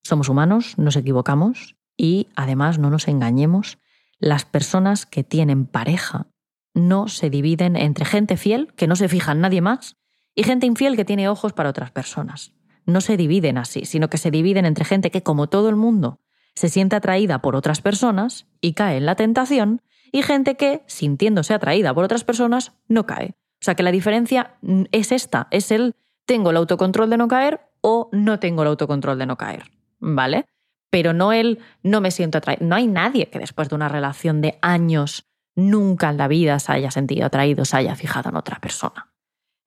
Somos 0.04 0.30
humanos, 0.30 0.78
nos 0.78 0.96
equivocamos 0.96 1.78
y 1.98 2.28
además 2.36 2.78
no 2.78 2.92
nos 2.92 3.08
engañemos, 3.08 3.80
las 4.20 4.46
personas 4.46 5.06
que 5.06 5.24
tienen 5.24 5.66
pareja 5.66 6.28
no 6.76 7.08
se 7.08 7.32
dividen 7.32 7.76
entre 7.76 8.06
gente 8.06 8.38
fiel, 8.38 8.72
que 8.76 8.86
no 8.86 8.96
se 8.96 9.10
fija 9.10 9.32
en 9.32 9.42
nadie 9.42 9.62
más, 9.62 9.96
y 10.36 10.44
gente 10.44 10.68
infiel 10.68 10.96
que 10.96 11.06
tiene 11.06 11.30
ojos 11.30 11.54
para 11.54 11.70
otras 11.70 11.90
personas. 11.90 12.54
No 12.86 13.02
se 13.02 13.18
dividen 13.18 13.58
así, 13.58 13.86
sino 13.86 14.10
que 14.10 14.20
se 14.20 14.30
dividen 14.30 14.66
entre 14.66 14.86
gente 14.86 15.10
que, 15.10 15.24
como 15.24 15.48
todo 15.48 15.70
el 15.70 15.78
mundo, 15.78 16.20
se 16.54 16.70
siente 16.70 16.96
atraída 16.96 17.42
por 17.42 17.56
otras 17.56 17.82
personas 17.82 18.46
y 18.62 18.74
cae 18.74 18.98
en 18.98 19.06
la 19.06 19.16
tentación, 19.16 19.82
y 20.12 20.22
gente 20.22 20.56
que, 20.56 20.84
sintiéndose 20.86 21.54
atraída 21.54 21.94
por 21.94 22.04
otras 22.04 22.24
personas, 22.24 22.74
no 22.88 23.06
cae. 23.06 23.36
O 23.62 23.66
sea 23.66 23.76
que 23.76 23.84
la 23.84 23.92
diferencia 23.92 24.58
mm, 24.62 24.84
es 24.92 25.12
esta, 25.12 25.48
es 25.52 25.72
el 25.72 25.96
tengo 26.26 26.52
el 26.52 26.58
autocontrol 26.58 27.10
de 27.10 27.18
no 27.18 27.28
caer 27.28 27.62
o 27.82 28.10
no 28.12 28.40
tengo 28.40 28.62
el 28.64 28.68
autocontrol 28.70 29.18
de 29.18 29.26
no 29.26 29.38
caer, 29.38 29.72
¿vale? 30.00 30.46
Pero 30.90 31.14
no 31.14 31.34
el 31.34 31.60
no 31.84 32.02
me 32.02 32.12
siento 32.12 32.38
atraída. 32.38 32.66
No 32.66 32.76
hay 32.76 32.88
nadie 32.88 33.30
que 33.30 33.40
después 33.40 33.70
de 33.70 33.76
una 33.76 33.90
relación 33.90 34.42
de 34.42 34.58
años 34.62 35.26
nunca 35.56 36.10
en 36.10 36.18
la 36.18 36.28
vida 36.28 36.60
se 36.60 36.72
haya 36.72 36.92
sentido 36.92 37.26
atraído, 37.26 37.66
se 37.66 37.78
haya 37.78 37.96
fijado 37.96 38.30
en 38.30 38.36
otra 38.36 38.60
persona. 38.60 39.14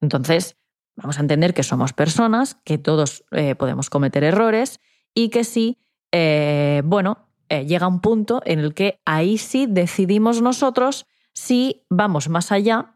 Entonces, 0.00 0.56
vamos 0.96 1.18
a 1.18 1.22
entender 1.22 1.54
que 1.54 1.62
somos 1.62 1.92
personas, 1.92 2.56
que 2.64 2.78
todos 2.78 3.24
eh, 3.30 3.54
podemos 3.54 3.90
cometer 3.90 4.24
errores 4.24 4.80
y 5.14 5.30
que 5.30 5.44
sí, 5.44 5.78
eh, 6.12 6.82
bueno, 6.84 7.28
eh, 7.48 7.66
llega 7.66 7.88
un 7.88 8.00
punto 8.00 8.42
en 8.44 8.58
el 8.60 8.74
que 8.74 9.00
ahí 9.04 9.38
sí 9.38 9.66
decidimos 9.68 10.42
nosotros 10.42 11.06
si 11.32 11.86
vamos 11.88 12.28
más 12.28 12.52
allá 12.52 12.94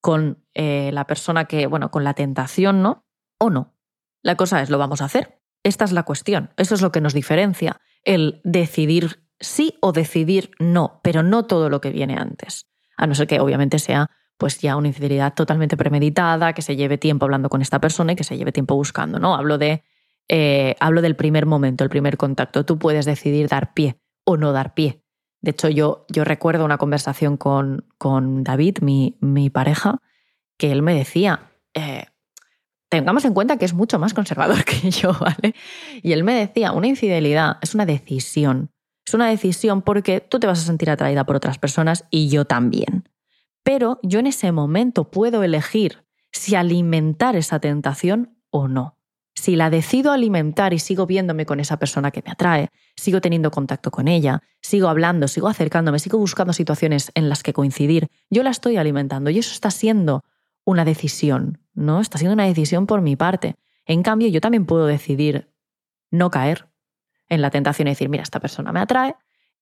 con 0.00 0.44
la 0.54 1.06
persona 1.06 1.46
que, 1.46 1.66
bueno, 1.66 1.90
con 1.90 2.04
la 2.04 2.14
tentación, 2.14 2.82
¿no? 2.82 3.06
O 3.38 3.50
no. 3.50 3.74
La 4.22 4.36
cosa 4.36 4.60
es, 4.62 4.70
¿lo 4.70 4.78
vamos 4.78 5.00
a 5.00 5.06
hacer? 5.06 5.40
Esta 5.64 5.84
es 5.86 5.92
la 5.92 6.02
cuestión. 6.04 6.50
Eso 6.56 6.74
es 6.74 6.82
lo 6.82 6.92
que 6.92 7.00
nos 7.00 7.14
diferencia. 7.14 7.80
El 8.04 8.40
decidir 8.44 9.23
sí 9.44 9.76
o 9.80 9.92
decidir 9.92 10.50
no, 10.58 11.00
pero 11.02 11.22
no 11.22 11.44
todo 11.44 11.70
lo 11.70 11.80
que 11.80 11.90
viene 11.90 12.16
antes. 12.16 12.66
A 12.96 13.06
no 13.06 13.14
ser 13.14 13.26
que 13.26 13.40
obviamente 13.40 13.78
sea 13.78 14.10
pues 14.36 14.58
ya 14.58 14.76
una 14.76 14.88
infidelidad 14.88 15.34
totalmente 15.34 15.76
premeditada, 15.76 16.52
que 16.54 16.62
se 16.62 16.76
lleve 16.76 16.98
tiempo 16.98 17.24
hablando 17.24 17.48
con 17.48 17.62
esta 17.62 17.80
persona 17.80 18.12
y 18.12 18.16
que 18.16 18.24
se 18.24 18.36
lleve 18.36 18.50
tiempo 18.50 18.74
buscando, 18.74 19.20
¿no? 19.20 19.36
Hablo 19.36 19.58
de 19.58 19.84
eh, 20.28 20.74
hablo 20.80 21.02
del 21.02 21.16
primer 21.16 21.46
momento, 21.46 21.84
el 21.84 21.90
primer 21.90 22.16
contacto. 22.16 22.64
Tú 22.64 22.78
puedes 22.78 23.04
decidir 23.04 23.48
dar 23.48 23.74
pie 23.74 23.98
o 24.24 24.36
no 24.36 24.52
dar 24.52 24.74
pie. 24.74 25.02
De 25.40 25.50
hecho, 25.50 25.68
yo, 25.68 26.06
yo 26.08 26.24
recuerdo 26.24 26.64
una 26.64 26.78
conversación 26.78 27.36
con, 27.36 27.86
con 27.98 28.44
David, 28.44 28.78
mi, 28.80 29.18
mi, 29.20 29.50
pareja, 29.50 30.00
que 30.56 30.72
él 30.72 30.80
me 30.80 30.94
decía, 30.94 31.50
eh, 31.74 32.06
tengamos 32.88 33.26
en 33.26 33.34
cuenta 33.34 33.58
que 33.58 33.66
es 33.66 33.74
mucho 33.74 33.98
más 33.98 34.14
conservador 34.14 34.64
que 34.64 34.90
yo, 34.90 35.12
¿vale? 35.12 35.54
Y 36.02 36.12
él 36.12 36.24
me 36.24 36.34
decía, 36.34 36.72
una 36.72 36.86
infidelidad 36.86 37.58
es 37.60 37.74
una 37.74 37.84
decisión. 37.84 38.70
Es 39.06 39.14
una 39.14 39.28
decisión 39.28 39.82
porque 39.82 40.20
tú 40.20 40.40
te 40.40 40.46
vas 40.46 40.60
a 40.60 40.66
sentir 40.66 40.90
atraída 40.90 41.24
por 41.24 41.36
otras 41.36 41.58
personas 41.58 42.04
y 42.10 42.28
yo 42.28 42.44
también. 42.44 43.08
Pero 43.62 43.98
yo 44.02 44.18
en 44.18 44.26
ese 44.26 44.52
momento 44.52 45.10
puedo 45.10 45.42
elegir 45.42 46.04
si 46.32 46.54
alimentar 46.54 47.36
esa 47.36 47.60
tentación 47.60 48.38
o 48.50 48.68
no. 48.68 48.98
Si 49.34 49.56
la 49.56 49.68
decido 49.68 50.12
alimentar 50.12 50.72
y 50.72 50.78
sigo 50.78 51.06
viéndome 51.06 51.44
con 51.44 51.58
esa 51.58 51.78
persona 51.78 52.10
que 52.12 52.22
me 52.24 52.30
atrae, 52.30 52.68
sigo 52.96 53.20
teniendo 53.20 53.50
contacto 53.50 53.90
con 53.90 54.06
ella, 54.06 54.42
sigo 54.62 54.88
hablando, 54.88 55.26
sigo 55.28 55.48
acercándome, 55.48 55.98
sigo 55.98 56.18
buscando 56.18 56.52
situaciones 56.52 57.10
en 57.14 57.28
las 57.28 57.42
que 57.42 57.52
coincidir, 57.52 58.08
yo 58.30 58.42
la 58.42 58.50
estoy 58.50 58.76
alimentando 58.76 59.30
y 59.30 59.38
eso 59.38 59.52
está 59.52 59.70
siendo 59.70 60.24
una 60.64 60.84
decisión, 60.84 61.58
¿no? 61.74 62.00
Está 62.00 62.18
siendo 62.18 62.34
una 62.34 62.46
decisión 62.46 62.86
por 62.86 63.00
mi 63.00 63.16
parte. 63.16 63.56
En 63.86 64.02
cambio, 64.02 64.28
yo 64.28 64.40
también 64.40 64.66
puedo 64.66 64.86
decidir 64.86 65.52
no 66.10 66.30
caer, 66.30 66.68
en 67.28 67.42
la 67.42 67.50
tentación 67.50 67.86
de 67.86 67.92
decir, 67.92 68.08
mira, 68.08 68.22
esta 68.22 68.40
persona 68.40 68.72
me 68.72 68.80
atrae, 68.80 69.14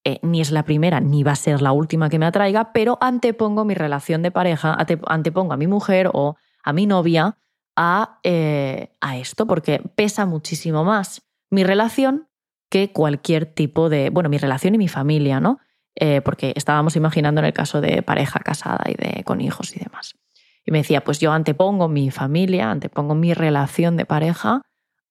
eh, 0.05 0.18
ni 0.22 0.40
es 0.40 0.51
la 0.51 0.64
primera 0.64 1.01
ni 1.01 1.22
va 1.22 1.33
a 1.33 1.37
ser 1.37 1.62
la 1.62 1.72
última 1.72 2.09
que 2.09 2.18
me 2.18 2.27
atraiga, 2.27 2.72
pero 2.72 2.98
antepongo 3.01 3.64
mi 3.64 3.75
relación 3.75 4.22
de 4.22 4.31
pareja, 4.31 4.77
antepongo 5.07 5.53
a 5.53 5.57
mi 5.57 5.68
mujer 5.68 6.11
o 6.12 6.37
a 6.64 6.72
mi 6.72 6.87
novia 6.87 7.37
a, 7.77 8.18
eh, 8.25 8.90
a 9.01 9.16
esto, 9.16 9.46
porque 9.46 9.81
pesa 9.94 10.27
muchísimo 10.27 10.85
más 10.85 11.22
mi 11.51 11.64
relación 11.64 12.29
que 12.68 12.90
cualquier 12.92 13.46
tipo 13.46 13.88
de, 13.88 14.11
bueno, 14.11 14.29
mi 14.29 14.38
relación 14.38 14.75
y 14.75 14.79
mi 14.79 14.88
familia, 14.88 15.40
¿no? 15.40 15.61
Eh, 15.94 16.22
porque 16.22 16.55
estábamos 16.57 16.96
imaginando 16.96 17.40
en 17.40 17.44
el 17.44 17.53
caso 17.53 17.81
de 17.81 18.03
pareja 18.03 18.40
casada 18.40 18.85
y 18.88 18.94
de 18.94 19.25
con 19.25 19.40
hijos 19.40 19.77
y 19.77 19.79
demás. 19.79 20.14
Y 20.64 20.72
me 20.72 20.79
decía, 20.79 21.05
pues 21.05 21.20
yo 21.20 21.33
antepongo 21.33 21.88
mi 21.88 22.11
familia, 22.11 22.70
antepongo 22.70 23.14
mi 23.14 23.35
relación 23.35 23.96
de 23.96 24.07
pareja 24.07 24.62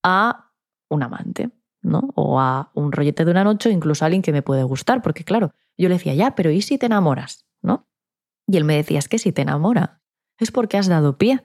a 0.03 0.51
un 0.89 1.03
amante. 1.03 1.51
¿No? 1.81 2.09
O 2.15 2.39
a 2.39 2.71
un 2.73 2.91
rollete 2.91 3.25
de 3.25 3.31
una 3.31 3.43
noche, 3.43 3.69
o 3.69 3.71
incluso 3.71 4.03
a 4.03 4.07
alguien 4.07 4.21
que 4.21 4.31
me 4.31 4.41
puede 4.41 4.63
gustar, 4.63 5.01
porque 5.01 5.23
claro, 5.23 5.53
yo 5.77 5.89
le 5.89 5.95
decía, 5.95 6.13
ya, 6.13 6.35
pero 6.35 6.51
¿y 6.51 6.61
si 6.61 6.77
te 6.77 6.85
enamoras? 6.85 7.45
¿no? 7.61 7.87
Y 8.47 8.57
él 8.57 8.63
me 8.63 8.75
decía, 8.75 8.99
es 8.99 9.07
que 9.07 9.19
si 9.19 9.31
te 9.31 9.41
enamora, 9.41 10.01
es 10.37 10.51
porque 10.51 10.77
has 10.77 10.87
dado 10.87 11.17
pie, 11.17 11.43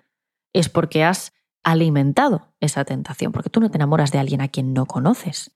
es 0.53 0.69
porque 0.69 1.05
has 1.05 1.33
alimentado 1.63 2.55
esa 2.61 2.85
tentación, 2.85 3.33
porque 3.33 3.51
tú 3.51 3.61
no 3.61 3.71
te 3.71 3.77
enamoras 3.77 4.13
de 4.13 4.19
alguien 4.19 4.41
a 4.41 4.49
quien 4.49 4.73
no 4.73 4.87
conoces. 4.87 5.53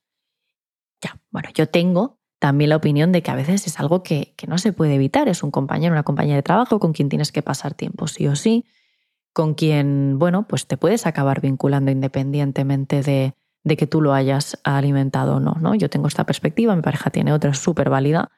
Ya, 1.00 1.20
bueno, 1.30 1.48
yo 1.54 1.68
tengo 1.68 2.18
también 2.38 2.70
la 2.70 2.76
opinión 2.76 3.12
de 3.12 3.22
que 3.22 3.30
a 3.30 3.34
veces 3.34 3.66
es 3.66 3.78
algo 3.80 4.02
que, 4.02 4.34
que 4.36 4.46
no 4.46 4.58
se 4.58 4.72
puede 4.72 4.94
evitar, 4.94 5.28
es 5.28 5.42
un 5.42 5.50
compañero, 5.50 5.92
una 5.92 6.02
compañera 6.02 6.36
de 6.36 6.42
trabajo 6.42 6.80
con 6.80 6.92
quien 6.92 7.08
tienes 7.08 7.32
que 7.32 7.42
pasar 7.42 7.74
tiempo 7.74 8.06
sí 8.06 8.26
o 8.26 8.36
sí, 8.36 8.66
con 9.32 9.54
quien, 9.54 10.18
bueno, 10.18 10.46
pues 10.48 10.66
te 10.66 10.76
puedes 10.76 11.06
acabar 11.06 11.40
vinculando 11.40 11.90
independientemente 11.90 13.02
de, 13.02 13.34
de 13.64 13.76
que 13.76 13.86
tú 13.86 14.00
lo 14.00 14.12
hayas 14.12 14.58
alimentado 14.64 15.36
o 15.36 15.40
no, 15.40 15.56
no. 15.60 15.74
Yo 15.74 15.90
tengo 15.90 16.08
esta 16.08 16.24
perspectiva, 16.24 16.74
mi 16.76 16.82
pareja 16.82 17.10
tiene 17.10 17.32
otra 17.32 17.54
súper 17.54 17.90
válida, 17.90 18.30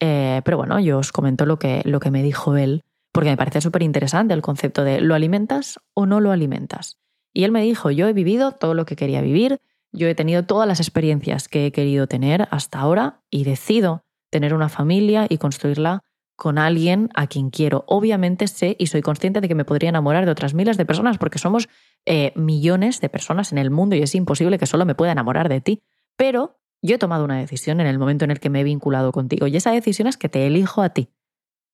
eh, 0.00 0.42
pero 0.44 0.56
bueno, 0.56 0.78
yo 0.80 0.98
os 0.98 1.12
comento 1.12 1.46
lo 1.46 1.58
que, 1.58 1.82
lo 1.84 2.00
que 2.00 2.10
me 2.10 2.22
dijo 2.22 2.56
él, 2.56 2.84
porque 3.12 3.30
me 3.30 3.36
parece 3.36 3.60
súper 3.60 3.82
interesante 3.82 4.34
el 4.34 4.42
concepto 4.42 4.84
de 4.84 5.00
¿lo 5.00 5.14
alimentas 5.14 5.80
o 5.94 6.06
no 6.06 6.20
lo 6.20 6.32
alimentas? 6.32 6.98
Y 7.32 7.44
él 7.44 7.52
me 7.52 7.62
dijo, 7.62 7.90
yo 7.90 8.08
he 8.08 8.12
vivido 8.12 8.52
todo 8.52 8.74
lo 8.74 8.86
que 8.86 8.96
quería 8.96 9.20
vivir, 9.20 9.60
yo 9.92 10.08
he 10.08 10.14
tenido 10.14 10.44
todas 10.44 10.68
las 10.68 10.80
experiencias 10.80 11.48
que 11.48 11.66
he 11.66 11.72
querido 11.72 12.06
tener 12.06 12.48
hasta 12.50 12.80
ahora 12.80 13.20
y 13.30 13.44
decido 13.44 14.04
tener 14.30 14.52
una 14.52 14.68
familia 14.68 15.26
y 15.28 15.38
construirla 15.38 16.02
con 16.36 16.58
alguien 16.58 17.08
a 17.14 17.26
quien 17.26 17.50
quiero. 17.50 17.84
Obviamente 17.88 18.46
sé 18.46 18.76
y 18.78 18.86
soy 18.86 19.02
consciente 19.02 19.40
de 19.40 19.48
que 19.48 19.54
me 19.54 19.64
podría 19.64 19.88
enamorar 19.88 20.26
de 20.26 20.30
otras 20.30 20.54
miles 20.54 20.76
de 20.76 20.84
personas 20.84 21.18
porque 21.18 21.38
somos 21.38 21.68
eh, 22.04 22.32
millones 22.36 23.00
de 23.00 23.08
personas 23.08 23.52
en 23.52 23.58
el 23.58 23.70
mundo 23.70 23.96
y 23.96 24.02
es 24.02 24.14
imposible 24.14 24.58
que 24.58 24.66
solo 24.66 24.84
me 24.84 24.94
pueda 24.94 25.12
enamorar 25.12 25.48
de 25.48 25.62
ti. 25.62 25.82
Pero 26.16 26.58
yo 26.82 26.96
he 26.96 26.98
tomado 26.98 27.24
una 27.24 27.38
decisión 27.38 27.80
en 27.80 27.86
el 27.86 27.98
momento 27.98 28.24
en 28.24 28.30
el 28.30 28.38
que 28.38 28.50
me 28.50 28.60
he 28.60 28.64
vinculado 28.64 29.12
contigo 29.12 29.46
y 29.46 29.56
esa 29.56 29.72
decisión 29.72 30.06
es 30.06 30.18
que 30.18 30.28
te 30.28 30.46
elijo 30.46 30.82
a 30.82 30.90
ti. 30.90 31.08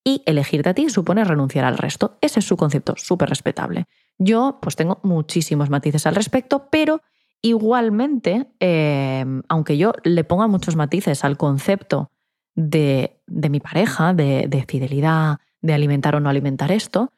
Y 0.04 0.22
elegirte 0.26 0.68
a 0.68 0.74
ti 0.74 0.88
supone 0.90 1.22
renunciar 1.22 1.64
al 1.64 1.78
resto. 1.78 2.18
Ese 2.20 2.40
es 2.40 2.46
su 2.46 2.56
concepto, 2.56 2.94
súper 2.96 3.28
respetable. 3.28 3.86
Yo 4.18 4.58
pues 4.60 4.74
tengo 4.74 5.00
muchísimos 5.02 5.70
matices 5.70 6.06
al 6.06 6.14
respecto, 6.16 6.68
pero 6.70 7.02
igualmente, 7.40 8.48
eh, 8.60 9.24
aunque 9.48 9.76
yo 9.76 9.92
le 10.04 10.24
ponga 10.24 10.46
muchos 10.46 10.76
matices 10.76 11.24
al 11.24 11.36
concepto 11.36 12.11
de, 12.54 13.20
mi 13.26 13.60
pareja, 13.60 14.14
de, 14.14 14.46
de 14.48 14.64
fidelidad, 14.64 15.38
de 15.60 15.74
alimentar 15.74 16.16
o 16.16 16.20
no 16.20 16.28
alimentar 16.28 16.72
esto, 16.72 17.12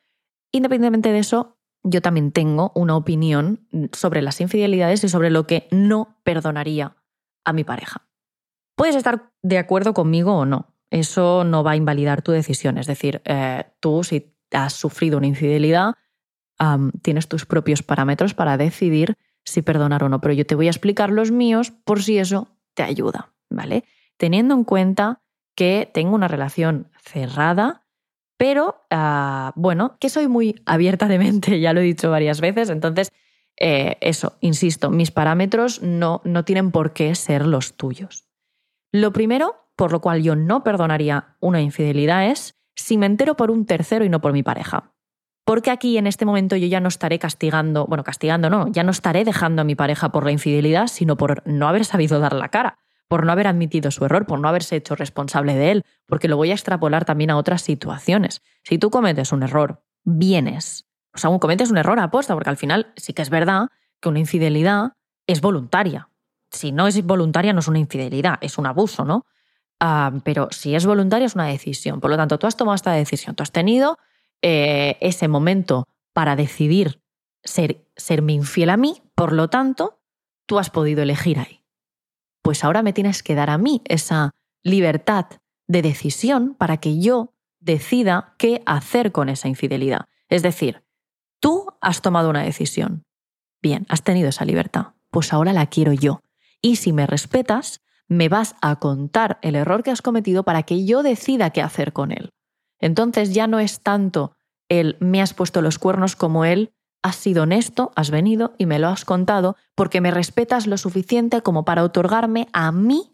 independientemente 0.52 1.12
de 1.12 1.18
eso, 1.18 1.56
yo 1.82 2.00
también 2.00 2.32
tengo 2.32 2.72
una 2.74 2.96
opinión 2.96 3.66
sobre 3.92 4.22
las 4.22 4.40
infidelidades 4.40 5.04
y 5.04 5.08
sobre 5.08 5.30
lo 5.30 5.46
que 5.46 5.68
no 5.70 6.16
perdonaría 6.24 6.96
a 7.44 7.52
mi 7.52 7.64
pareja. 7.64 8.08
Puedes 8.76 8.96
estar 8.96 9.30
de 9.42 9.58
acuerdo 9.58 9.94
conmigo 9.94 10.34
o 10.34 10.46
no, 10.46 10.74
eso 10.90 11.44
no 11.44 11.64
va 11.64 11.72
a 11.72 11.76
invalidar 11.76 12.22
tu 12.22 12.32
decisión. 12.32 12.78
Es 12.78 12.86
decir, 12.86 13.20
eh, 13.24 13.64
tú 13.80 14.04
si 14.04 14.34
has 14.52 14.72
sufrido 14.72 15.18
una 15.18 15.26
infidelidad, 15.26 15.94
tienes 17.02 17.28
tus 17.28 17.46
propios 17.46 17.82
parámetros 17.82 18.32
para 18.32 18.56
decidir 18.56 19.16
si 19.44 19.60
perdonar 19.60 20.04
o 20.04 20.08
no, 20.08 20.20
pero 20.20 20.32
yo 20.34 20.46
te 20.46 20.54
voy 20.54 20.68
a 20.68 20.70
explicar 20.70 21.10
los 21.10 21.30
míos 21.30 21.72
por 21.72 22.02
si 22.02 22.18
eso 22.18 22.48
te 22.74 22.82
ayuda, 22.84 23.32
¿vale? 23.50 23.84
Teniendo 24.16 24.54
en 24.54 24.64
cuenta 24.64 25.20
que 25.54 25.90
tengo 25.92 26.14
una 26.14 26.28
relación 26.28 26.90
cerrada, 27.02 27.84
pero 28.36 28.84
ah, 28.90 29.52
bueno, 29.56 29.96
que 30.00 30.08
soy 30.08 30.28
muy 30.28 30.60
abierta 30.66 31.08
de 31.08 31.18
mente, 31.18 31.60
ya 31.60 31.72
lo 31.72 31.80
he 31.80 31.84
dicho 31.84 32.10
varias 32.10 32.40
veces, 32.40 32.70
entonces 32.70 33.12
eh, 33.56 33.96
eso, 34.00 34.36
insisto, 34.40 34.90
mis 34.90 35.10
parámetros 35.10 35.82
no, 35.82 36.20
no 36.24 36.44
tienen 36.44 36.70
por 36.70 36.92
qué 36.92 37.14
ser 37.14 37.46
los 37.46 37.76
tuyos. 37.76 38.26
Lo 38.92 39.12
primero, 39.12 39.68
por 39.76 39.92
lo 39.92 40.00
cual 40.00 40.22
yo 40.22 40.36
no 40.36 40.64
perdonaría 40.64 41.36
una 41.40 41.60
infidelidad, 41.60 42.26
es 42.26 42.56
si 42.76 42.98
me 42.98 43.06
entero 43.06 43.36
por 43.36 43.50
un 43.50 43.66
tercero 43.66 44.04
y 44.04 44.08
no 44.08 44.20
por 44.20 44.32
mi 44.32 44.42
pareja. 44.42 44.92
Porque 45.44 45.70
aquí 45.70 45.98
en 45.98 46.06
este 46.06 46.24
momento 46.24 46.56
yo 46.56 46.66
ya 46.66 46.80
no 46.80 46.88
estaré 46.88 47.18
castigando, 47.18 47.86
bueno, 47.86 48.02
castigando 48.02 48.48
no, 48.50 48.68
ya 48.68 48.82
no 48.82 48.90
estaré 48.90 49.24
dejando 49.24 49.62
a 49.62 49.64
mi 49.64 49.74
pareja 49.74 50.10
por 50.10 50.24
la 50.24 50.32
infidelidad, 50.32 50.86
sino 50.86 51.16
por 51.16 51.46
no 51.46 51.68
haber 51.68 51.84
sabido 51.84 52.18
dar 52.18 52.32
la 52.32 52.48
cara 52.48 52.78
por 53.08 53.24
no 53.24 53.32
haber 53.32 53.46
admitido 53.46 53.90
su 53.90 54.04
error, 54.04 54.26
por 54.26 54.40
no 54.40 54.48
haberse 54.48 54.76
hecho 54.76 54.94
responsable 54.94 55.54
de 55.54 55.70
él, 55.70 55.84
porque 56.06 56.28
lo 56.28 56.36
voy 56.36 56.50
a 56.50 56.54
extrapolar 56.54 57.04
también 57.04 57.30
a 57.30 57.36
otras 57.36 57.62
situaciones. 57.62 58.42
Si 58.62 58.78
tú 58.78 58.90
cometes 58.90 59.32
un 59.32 59.42
error, 59.42 59.82
vienes, 60.04 60.86
o 61.14 61.18
sea, 61.18 61.36
cometes 61.38 61.70
un 61.70 61.78
error 61.78 61.98
aposta, 62.00 62.34
porque 62.34 62.50
al 62.50 62.56
final 62.56 62.92
sí 62.96 63.12
que 63.12 63.22
es 63.22 63.30
verdad 63.30 63.68
que 64.00 64.08
una 64.08 64.18
infidelidad 64.18 64.92
es 65.26 65.40
voluntaria. 65.40 66.08
Si 66.50 66.72
no 66.72 66.86
es 66.86 67.04
voluntaria, 67.04 67.52
no 67.52 67.60
es 67.60 67.68
una 67.68 67.78
infidelidad, 67.78 68.38
es 68.40 68.58
un 68.58 68.66
abuso, 68.66 69.04
¿no? 69.04 69.26
Ah, 69.80 70.12
pero 70.24 70.48
si 70.50 70.74
es 70.74 70.86
voluntaria, 70.86 71.26
es 71.26 71.34
una 71.34 71.46
decisión. 71.46 72.00
Por 72.00 72.10
lo 72.10 72.16
tanto, 72.16 72.38
tú 72.38 72.46
has 72.46 72.56
tomado 72.56 72.74
esta 72.74 72.92
decisión, 72.92 73.34
tú 73.34 73.42
has 73.42 73.52
tenido 73.52 73.98
eh, 74.40 74.96
ese 75.00 75.28
momento 75.28 75.88
para 76.12 76.36
decidir 76.36 77.00
ser, 77.42 77.84
serme 77.96 78.32
infiel 78.32 78.70
a 78.70 78.76
mí, 78.76 79.02
por 79.14 79.32
lo 79.32 79.48
tanto, 79.48 80.00
tú 80.46 80.58
has 80.58 80.70
podido 80.70 81.02
elegir 81.02 81.38
ahí 81.38 81.63
pues 82.44 82.62
ahora 82.62 82.82
me 82.82 82.92
tienes 82.92 83.22
que 83.22 83.34
dar 83.34 83.48
a 83.48 83.56
mí 83.56 83.80
esa 83.86 84.34
libertad 84.62 85.24
de 85.66 85.80
decisión 85.80 86.54
para 86.54 86.76
que 86.76 87.00
yo 87.00 87.32
decida 87.58 88.34
qué 88.36 88.62
hacer 88.66 89.12
con 89.12 89.30
esa 89.30 89.48
infidelidad. 89.48 90.02
Es 90.28 90.42
decir, 90.42 90.84
tú 91.40 91.66
has 91.80 92.02
tomado 92.02 92.28
una 92.28 92.42
decisión. 92.42 93.02
Bien, 93.62 93.86
has 93.88 94.02
tenido 94.04 94.28
esa 94.28 94.44
libertad. 94.44 94.88
Pues 95.10 95.32
ahora 95.32 95.54
la 95.54 95.68
quiero 95.68 95.94
yo. 95.94 96.20
Y 96.60 96.76
si 96.76 96.92
me 96.92 97.06
respetas, 97.06 97.80
me 98.08 98.28
vas 98.28 98.56
a 98.60 98.76
contar 98.76 99.38
el 99.40 99.54
error 99.54 99.82
que 99.82 99.90
has 99.90 100.02
cometido 100.02 100.42
para 100.42 100.64
que 100.64 100.84
yo 100.84 101.02
decida 101.02 101.48
qué 101.48 101.62
hacer 101.62 101.94
con 101.94 102.12
él. 102.12 102.28
Entonces 102.78 103.32
ya 103.32 103.46
no 103.46 103.58
es 103.58 103.80
tanto 103.80 104.36
el 104.68 104.98
me 105.00 105.22
has 105.22 105.32
puesto 105.32 105.62
los 105.62 105.78
cuernos 105.78 106.14
como 106.14 106.44
él 106.44 106.74
has 107.04 107.16
sido 107.16 107.42
honesto, 107.42 107.92
has 107.96 108.10
venido 108.10 108.54
y 108.56 108.64
me 108.64 108.78
lo 108.78 108.88
has 108.88 109.04
contado 109.04 109.56
porque 109.74 110.00
me 110.00 110.10
respetas 110.10 110.66
lo 110.66 110.78
suficiente 110.78 111.42
como 111.42 111.66
para 111.66 111.84
otorgarme 111.84 112.48
a 112.54 112.72
mí 112.72 113.12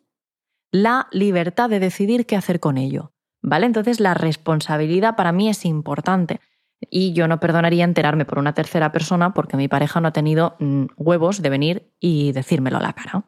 la 0.70 1.08
libertad 1.10 1.68
de 1.68 1.80
decidir 1.80 2.24
qué 2.24 2.36
hacer 2.36 2.60
con 2.60 2.78
ello. 2.78 3.12
¿Vale? 3.42 3.66
Entonces 3.66 3.98
la 3.98 4.14
responsabilidad 4.14 5.16
para 5.16 5.32
mí 5.32 5.48
es 5.48 5.64
importante. 5.64 6.40
Y 6.88 7.14
yo 7.14 7.26
no 7.26 7.40
perdonaría 7.40 7.82
enterarme 7.84 8.24
por 8.24 8.38
una 8.38 8.54
tercera 8.54 8.92
persona 8.92 9.34
porque 9.34 9.56
mi 9.56 9.66
pareja 9.66 10.00
no 10.00 10.08
ha 10.08 10.12
tenido 10.12 10.54
mm, 10.60 10.84
huevos 10.96 11.42
de 11.42 11.50
venir 11.50 11.92
y 11.98 12.30
decírmelo 12.30 12.76
a 12.76 12.82
la 12.82 12.92
cara. 12.92 13.24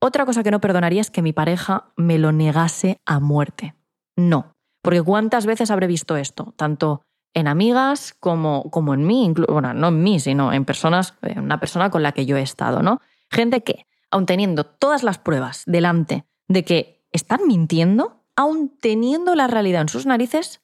Otra 0.00 0.26
cosa 0.26 0.42
que 0.42 0.50
no 0.50 0.60
perdonaría 0.60 1.00
es 1.00 1.12
que 1.12 1.22
mi 1.22 1.32
pareja 1.32 1.92
me 1.96 2.18
lo 2.18 2.32
negase 2.32 2.98
a 3.06 3.20
muerte. 3.20 3.76
No, 4.16 4.56
porque 4.82 5.00
¿cuántas 5.00 5.46
veces 5.46 5.70
habré 5.70 5.86
visto 5.86 6.16
esto? 6.16 6.54
Tanto 6.56 7.02
en 7.34 7.48
amigas 7.48 8.14
como, 8.18 8.70
como 8.70 8.94
en 8.94 9.06
mí, 9.06 9.32
bueno, 9.48 9.74
no 9.74 9.88
en 9.88 10.02
mí, 10.02 10.20
sino 10.20 10.52
en 10.52 10.64
personas, 10.64 11.14
en 11.22 11.40
una 11.40 11.60
persona 11.60 11.90
con 11.90 12.02
la 12.02 12.12
que 12.12 12.26
yo 12.26 12.36
he 12.36 12.42
estado, 12.42 12.82
¿no? 12.82 13.00
Gente 13.30 13.62
que, 13.62 13.86
aun 14.10 14.26
teniendo 14.26 14.64
todas 14.64 15.02
las 15.02 15.18
pruebas 15.18 15.64
delante 15.66 16.24
de 16.48 16.64
que 16.64 17.04
están 17.12 17.40
mintiendo, 17.46 18.24
aun 18.36 18.72
teniendo 18.80 19.34
la 19.34 19.48
realidad 19.48 19.82
en 19.82 19.88
sus 19.88 20.06
narices, 20.06 20.62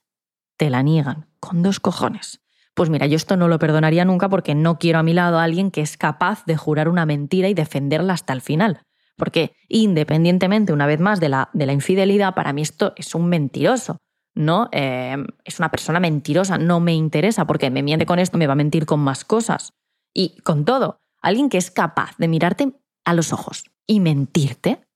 te 0.57 0.71
la 0.71 0.83
niegan 0.83 1.27
con 1.41 1.63
dos 1.63 1.81
cojones. 1.81 2.41
Pues 2.75 2.89
mira, 2.89 3.07
yo 3.07 3.17
esto 3.17 3.37
no 3.37 3.49
lo 3.49 3.59
perdonaría 3.59 4.05
nunca 4.05 4.29
porque 4.29 4.55
no 4.55 4.79
quiero 4.79 5.01
a 5.01 5.03
mi 5.03 5.13
lado 5.13 5.39
a 5.39 5.45
alguien 5.45 5.71
que 5.71 5.81
es 5.81 5.97
capaz 5.97 6.45
de 6.47 6.57
jurar 6.57 6.89
una 6.89 7.05
mentira 7.05 7.49
y 7.49 7.55
defenderla 7.55 8.13
hasta 8.13 8.33
el 8.33 8.41
final. 8.41 8.83
Porque 9.17 9.53
independientemente, 9.69 10.73
una 10.73 10.87
vez 10.87 11.01
más, 11.01 11.21
de 11.21 11.29
la, 11.29 11.51
de 11.53 11.67
la 11.67 11.73
infidelidad, 11.73 12.35
para 12.35 12.53
mí 12.53 12.63
esto 12.63 12.95
es 12.97 13.15
un 13.15 13.29
mentiroso. 13.29 13.99
¿No? 14.35 14.69
Eh, 14.73 15.17
es 15.45 15.59
una 15.59 15.71
persona 15.71 16.01
mentirosa, 16.01 16.59
no 16.59 16.81
me 16.81 16.95
interesa 16.95 17.47
porque 17.47 17.71
me 17.71 17.83
miente 17.83 18.07
con 18.07 18.19
esto, 18.19 18.39
me 18.39 18.47
va 18.47 18.53
a 18.53 18.57
mentir 18.57 18.87
con 18.87 19.01
más 19.01 19.25
cosas. 19.25 19.73
Y 20.15 20.41
con 20.43 20.65
todo, 20.65 21.01
alguien 21.21 21.49
que 21.49 21.59
es 21.59 21.71
capaz 21.71 22.17
de 22.19 22.29
mirarte 22.29 22.73
a 23.05 23.15
los 23.15 23.33
ojos 23.33 23.65
y 23.87 24.01
mentirte, 24.01 24.87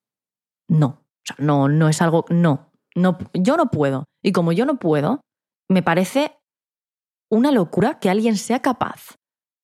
no. 0.69 0.87
O 0.87 1.27
sea, 1.27 1.37
no, 1.39 1.69
no 1.69 1.89
es 1.89 2.03
algo, 2.03 2.25
no, 2.29 2.71
no, 2.95 3.19
yo 3.33 3.57
no 3.57 3.71
puedo. 3.71 4.05
Y 4.23 4.33
como 4.33 4.53
yo 4.53 4.67
no 4.67 4.79
puedo, 4.79 5.21
me 5.69 5.83
parece 5.83 6.37
una 7.31 7.51
locura 7.51 7.99
que 7.99 8.11
alguien 8.11 8.37
sea 8.37 8.61
capaz 8.61 9.17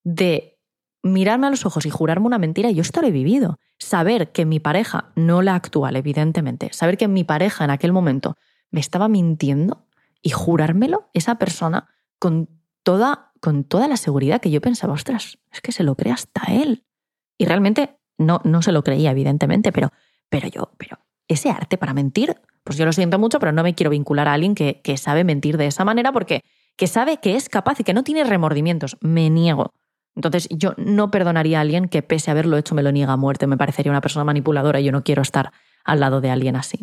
de 0.03 0.59
mirarme 1.03 1.47
a 1.47 1.49
los 1.49 1.65
ojos 1.65 1.85
y 1.85 1.89
jurarme 1.89 2.27
una 2.27 2.37
mentira, 2.37 2.71
yo 2.71 2.81
esto 2.81 3.01
lo 3.01 3.07
he 3.07 3.11
vivido. 3.11 3.57
Saber 3.79 4.31
que 4.31 4.45
mi 4.45 4.59
pareja, 4.59 5.11
no 5.15 5.41
la 5.41 5.55
actual, 5.55 5.95
evidentemente, 5.95 6.71
saber 6.73 6.97
que 6.97 7.07
mi 7.07 7.23
pareja 7.23 7.63
en 7.63 7.71
aquel 7.71 7.93
momento 7.93 8.35
me 8.71 8.79
estaba 8.79 9.07
mintiendo 9.07 9.85
y 10.21 10.31
jurármelo 10.31 11.09
esa 11.13 11.35
persona 11.35 11.87
con 12.19 12.49
toda, 12.83 13.31
con 13.39 13.63
toda 13.63 13.87
la 13.87 13.97
seguridad 13.97 14.41
que 14.41 14.51
yo 14.51 14.61
pensaba, 14.61 14.93
ostras, 14.93 15.39
es 15.51 15.61
que 15.61 15.71
se 15.71 15.83
lo 15.83 15.95
cree 15.95 16.13
hasta 16.13 16.41
él. 16.51 16.85
Y 17.37 17.45
realmente 17.45 17.97
no, 18.17 18.41
no 18.43 18.61
se 18.61 18.71
lo 18.71 18.83
creía, 18.83 19.11
evidentemente, 19.11 19.71
pero, 19.71 19.91
pero 20.29 20.47
yo, 20.47 20.71
pero 20.77 20.99
ese 21.27 21.49
arte 21.49 21.77
para 21.77 21.93
mentir, 21.93 22.35
pues 22.63 22.77
yo 22.77 22.85
lo 22.85 22.93
siento 22.93 23.19
mucho, 23.19 23.39
pero 23.39 23.51
no 23.51 23.63
me 23.63 23.75
quiero 23.75 23.89
vincular 23.89 24.27
a 24.27 24.33
alguien 24.33 24.55
que, 24.55 24.81
que 24.81 24.97
sabe 24.97 25.23
mentir 25.23 25.57
de 25.57 25.67
esa 25.67 25.85
manera 25.85 26.11
porque 26.11 26.43
que 26.75 26.87
sabe 26.87 27.17
que 27.17 27.35
es 27.35 27.49
capaz 27.49 27.79
y 27.79 27.83
que 27.83 27.93
no 27.93 28.03
tiene 28.03 28.23
remordimientos. 28.23 28.97
Me 29.01 29.29
niego. 29.29 29.73
Entonces 30.15 30.47
yo 30.49 30.73
no 30.77 31.11
perdonaría 31.11 31.59
a 31.59 31.61
alguien 31.61 31.87
que 31.87 32.01
pese 32.01 32.31
a 32.31 32.33
haberlo 32.33 32.57
hecho 32.57 32.75
me 32.75 32.83
lo 32.83 32.91
niega 32.91 33.13
a 33.13 33.17
muerte. 33.17 33.47
Me 33.47 33.57
parecería 33.57 33.91
una 33.91 34.01
persona 34.01 34.25
manipuladora 34.25 34.79
y 34.79 34.85
yo 34.85 34.91
no 34.91 35.03
quiero 35.03 35.21
estar 35.21 35.51
al 35.83 35.99
lado 35.99 36.21
de 36.21 36.29
alguien 36.29 36.55
así. 36.55 36.79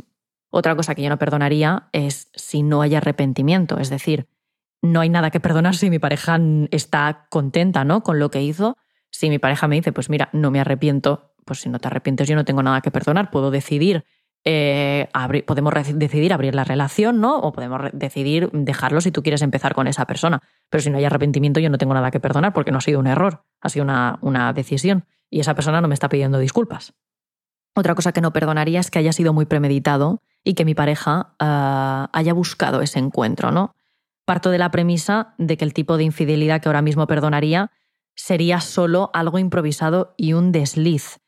Otra 0.51 0.75
cosa 0.77 0.95
que 0.95 1.03
yo 1.03 1.09
no 1.11 1.19
perdonaría 1.19 1.89
es 1.93 2.31
si 2.35 2.63
no 2.63 2.81
hay 2.83 2.95
arrepentimiento, 2.95 3.79
es 3.79 3.91
decir, 3.91 4.29
no 4.83 5.01
hay 5.01 5.09
nada 5.09 5.31
que 5.31 5.41
perdonar 5.41 5.75
si 5.75 5.91
mi 5.91 5.99
pareja 5.99 6.39
está 6.71 7.27
contenta 7.31 7.85
¿no? 7.85 8.03
con 8.03 8.19
lo 8.19 8.31
que 8.31 8.43
hizo. 8.43 8.77
Si 9.11 9.29
mi 9.29 9.39
pareja 9.39 9.67
me 9.69 9.77
dice, 9.77 9.93
pues 9.93 10.11
mira, 10.11 10.29
no 10.33 10.51
me 10.51 10.61
arrepiento, 10.61 11.33
pues 11.45 11.61
si 11.61 11.69
no 11.69 11.79
te 11.79 11.89
arrepientes 11.89 12.29
yo 12.29 12.37
no 12.37 12.45
tengo 12.45 12.63
nada 12.63 12.81
que 12.81 12.91
perdonar, 12.91 13.31
puedo 13.31 13.51
decidir, 13.51 14.05
eh, 14.45 15.09
podemos 15.47 15.73
decidir 15.95 16.33
abrir 16.33 16.55
la 16.55 16.65
relación, 16.65 17.21
¿no? 17.21 17.39
O 17.39 17.53
podemos 17.53 17.81
decidir 17.93 18.51
dejarlo 18.53 19.01
si 19.01 19.11
tú 19.11 19.23
quieres 19.23 19.43
empezar 19.43 19.75
con 19.75 19.89
esa 19.89 20.07
persona. 20.07 20.43
Pero 20.69 20.83
si 20.83 20.91
no 20.91 20.99
hay 20.99 21.05
arrepentimiento 21.05 21.59
yo 21.59 21.71
no 21.71 21.79
tengo 21.79 21.95
nada 21.95 22.11
que 22.11 22.21
perdonar 22.21 22.53
porque 22.53 22.71
no 22.71 22.79
ha 22.79 22.83
sido 22.83 23.01
un 23.01 23.07
error, 23.07 23.45
ha 23.61 23.69
sido 23.69 23.85
una, 23.85 24.19
una 24.21 24.53
decisión 24.53 25.07
y 25.31 25.41
esa 25.41 25.55
persona 25.55 25.81
no 25.81 25.89
me 25.89 25.95
está 25.95 26.09
pidiendo 26.09 26.39
disculpas. 26.39 26.95
Otra 27.75 27.95
cosa 27.95 28.13
que 28.13 28.21
no 28.21 28.33
perdonaría 28.33 28.81
es 28.81 28.91
que 28.91 28.99
haya 28.99 29.13
sido 29.13 29.33
muy 29.33 29.47
premeditado 29.47 30.23
y 30.49 30.55
que 30.55 30.65
mi 30.65 30.75
pareja 30.75 31.35
ah, 31.39 32.09
haya 32.15 32.33
buscado 32.33 32.81
ese 32.81 32.99
encuentro, 32.99 33.51
¿no? 33.53 33.75
Parto 34.25 34.49
de 34.49 34.57
la 34.57 34.71
premisa 34.71 35.35
de 35.37 35.59
que 35.59 35.65
el 35.67 35.75
tipo 35.75 35.99
de 35.99 36.05
infidelidad 36.05 36.63
que 36.63 36.71
ahora 36.71 36.81
mismo 36.81 37.07
perdonaría 37.07 37.71
sería 38.15 38.63
solo 38.63 39.11
algo 39.13 39.39
improvisado 39.39 40.15
y 40.17 40.33
un 40.33 40.51
desliz, 40.51 41.19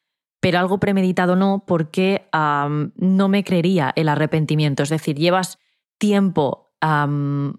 pero 0.40 0.58
algo 0.58 0.80
premeditado 0.80 1.36
no, 1.36 1.64
porque 1.66 2.30
no 2.32 3.28
me 3.28 3.44
creería 3.44 3.92
el 3.94 4.08
arrepentimiento. 4.08 4.84
Es 4.84 4.88
decir, 4.88 5.16
llevas 5.16 5.58
tiempo 5.98 6.72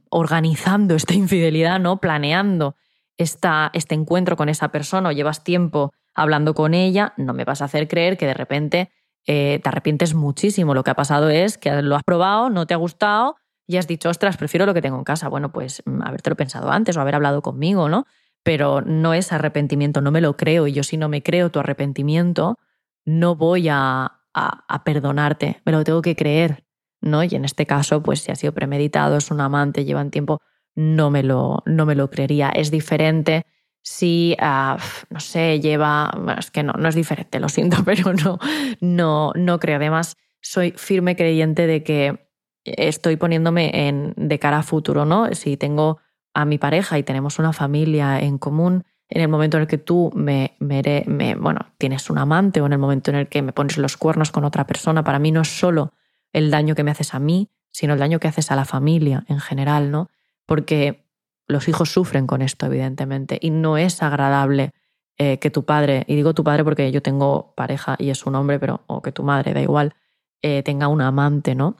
organizando 0.09 0.95
esta 0.95 1.13
infidelidad, 1.13 1.79
¿no? 1.79 2.01
Planeando 2.01 2.75
esta, 3.17 3.69
este 3.73 3.93
encuentro 3.93 4.35
con 4.35 4.49
esa 4.49 4.69
persona, 4.69 5.09
o 5.09 5.11
llevas 5.11 5.43
tiempo 5.43 5.93
hablando 6.15 6.55
con 6.55 6.73
ella, 6.73 7.13
no 7.17 7.33
me 7.33 7.45
vas 7.45 7.61
a 7.61 7.65
hacer 7.65 7.87
creer 7.87 8.17
que 8.17 8.25
de 8.25 8.33
repente 8.33 8.89
eh, 9.27 9.59
te 9.63 9.69
arrepientes 9.69 10.13
muchísimo. 10.13 10.73
Lo 10.73 10.83
que 10.83 10.91
ha 10.91 10.95
pasado 10.95 11.29
es 11.29 11.57
que 11.57 11.81
lo 11.81 11.95
has 11.95 12.03
probado, 12.03 12.49
no 12.49 12.65
te 12.65 12.73
ha 12.73 12.77
gustado 12.77 13.35
y 13.67 13.77
has 13.77 13.87
dicho, 13.87 14.09
ostras, 14.09 14.37
prefiero 14.37 14.65
lo 14.65 14.73
que 14.73 14.81
tengo 14.81 14.97
en 14.97 15.03
casa. 15.03 15.29
Bueno, 15.29 15.51
pues 15.51 15.83
mm, 15.85 16.01
habértelo 16.03 16.35
pensado 16.35 16.71
antes 16.71 16.97
o 16.97 17.01
haber 17.01 17.15
hablado 17.15 17.41
conmigo, 17.41 17.89
¿no? 17.89 18.05
pero 18.43 18.81
no 18.81 19.13
es 19.13 19.31
arrepentimiento, 19.31 20.01
no 20.01 20.11
me 20.11 20.21
lo 20.21 20.35
creo 20.35 20.67
y 20.67 20.73
yo 20.73 20.83
si 20.83 20.97
no 20.97 21.09
me 21.09 21.21
creo 21.21 21.51
tu 21.51 21.59
arrepentimiento, 21.59 22.57
no 23.05 23.35
voy 23.35 23.67
a, 23.69 24.19
a, 24.33 24.83
perdonarte, 24.83 25.61
me 25.65 25.71
lo 25.71 25.83
tengo 25.83 26.01
que 26.01 26.15
creer, 26.15 26.65
¿no? 27.01 27.23
Y 27.23 27.35
en 27.35 27.45
este 27.45 27.65
caso, 27.65 28.01
pues 28.01 28.21
si 28.21 28.31
ha 28.31 28.35
sido 28.35 28.53
premeditado, 28.53 29.17
es 29.17 29.31
un 29.31 29.41
amante, 29.41 29.85
llevan 29.85 30.11
tiempo, 30.11 30.39
no 30.75 31.11
me 31.11 31.23
lo, 31.23 31.63
no 31.65 31.85
me 31.85 31.95
lo 31.95 32.09
creería. 32.09 32.49
Es 32.49 32.71
diferente 32.71 33.45
si, 33.81 34.35
ah, 34.39 34.77
no 35.09 35.19
sé, 35.19 35.59
lleva, 35.59 36.11
es 36.37 36.51
que 36.51 36.63
no, 36.63 36.73
no 36.73 36.87
es 36.89 36.95
diferente, 36.95 37.39
lo 37.39 37.49
siento, 37.49 37.77
pero 37.85 38.13
no, 38.13 38.39
no, 38.79 39.31
no 39.35 39.59
creo. 39.59 39.77
Además, 39.77 40.17
soy 40.41 40.71
firme 40.71 41.15
creyente 41.15 41.67
de 41.67 41.83
que 41.83 42.27
estoy 42.63 43.15
poniéndome 43.15 43.87
en, 43.87 44.13
de 44.15 44.39
cara 44.39 44.59
a 44.59 44.63
futuro, 44.63 45.05
¿no? 45.05 45.33
Si 45.33 45.57
tengo 45.57 45.99
a 46.33 46.45
mi 46.45 46.57
pareja 46.57 46.97
y 46.97 47.03
tenemos 47.03 47.39
una 47.39 47.53
familia 47.53 48.19
en 48.19 48.37
común, 48.37 48.85
en 49.09 49.21
el 49.21 49.27
momento 49.27 49.57
en 49.57 49.61
el 49.61 49.67
que 49.67 49.77
tú 49.77 50.11
me, 50.15 50.55
me, 50.59 51.35
bueno, 51.35 51.59
tienes 51.77 52.09
un 52.09 52.17
amante 52.17 52.61
o 52.61 52.65
en 52.65 52.73
el 52.73 52.79
momento 52.79 53.11
en 53.11 53.17
el 53.17 53.27
que 53.27 53.41
me 53.41 53.51
pones 53.51 53.77
los 53.77 53.97
cuernos 53.97 54.31
con 54.31 54.45
otra 54.45 54.65
persona, 54.65 55.03
para 55.03 55.19
mí 55.19 55.31
no 55.31 55.41
es 55.41 55.49
solo 55.49 55.91
el 56.31 56.49
daño 56.49 56.75
que 56.75 56.83
me 56.83 56.91
haces 56.91 57.13
a 57.13 57.19
mí, 57.19 57.49
sino 57.71 57.93
el 57.93 57.99
daño 57.99 58.19
que 58.19 58.29
haces 58.29 58.51
a 58.51 58.55
la 58.55 58.63
familia 58.63 59.25
en 59.27 59.39
general, 59.41 59.91
¿no? 59.91 60.09
Porque 60.45 61.03
los 61.51 61.67
hijos 61.67 61.91
sufren 61.91 62.27
con 62.27 62.41
esto, 62.41 62.65
evidentemente, 62.65 63.37
y 63.41 63.49
no 63.49 63.77
es 63.77 64.01
agradable 64.01 64.71
eh, 65.17 65.37
que 65.39 65.51
tu 65.51 65.65
padre, 65.65 66.03
y 66.07 66.15
digo 66.15 66.33
tu 66.33 66.43
padre 66.43 66.63
porque 66.63 66.91
yo 66.91 67.01
tengo 67.01 67.53
pareja 67.55 67.95
y 67.99 68.09
es 68.09 68.25
un 68.25 68.35
hombre, 68.35 68.59
pero 68.59 68.83
o 68.87 69.01
que 69.01 69.11
tu 69.11 69.23
madre, 69.23 69.53
da 69.53 69.61
igual, 69.61 69.93
eh, 70.41 70.63
tenga 70.63 70.87
un 70.87 71.01
amante, 71.01 71.53
¿no? 71.53 71.75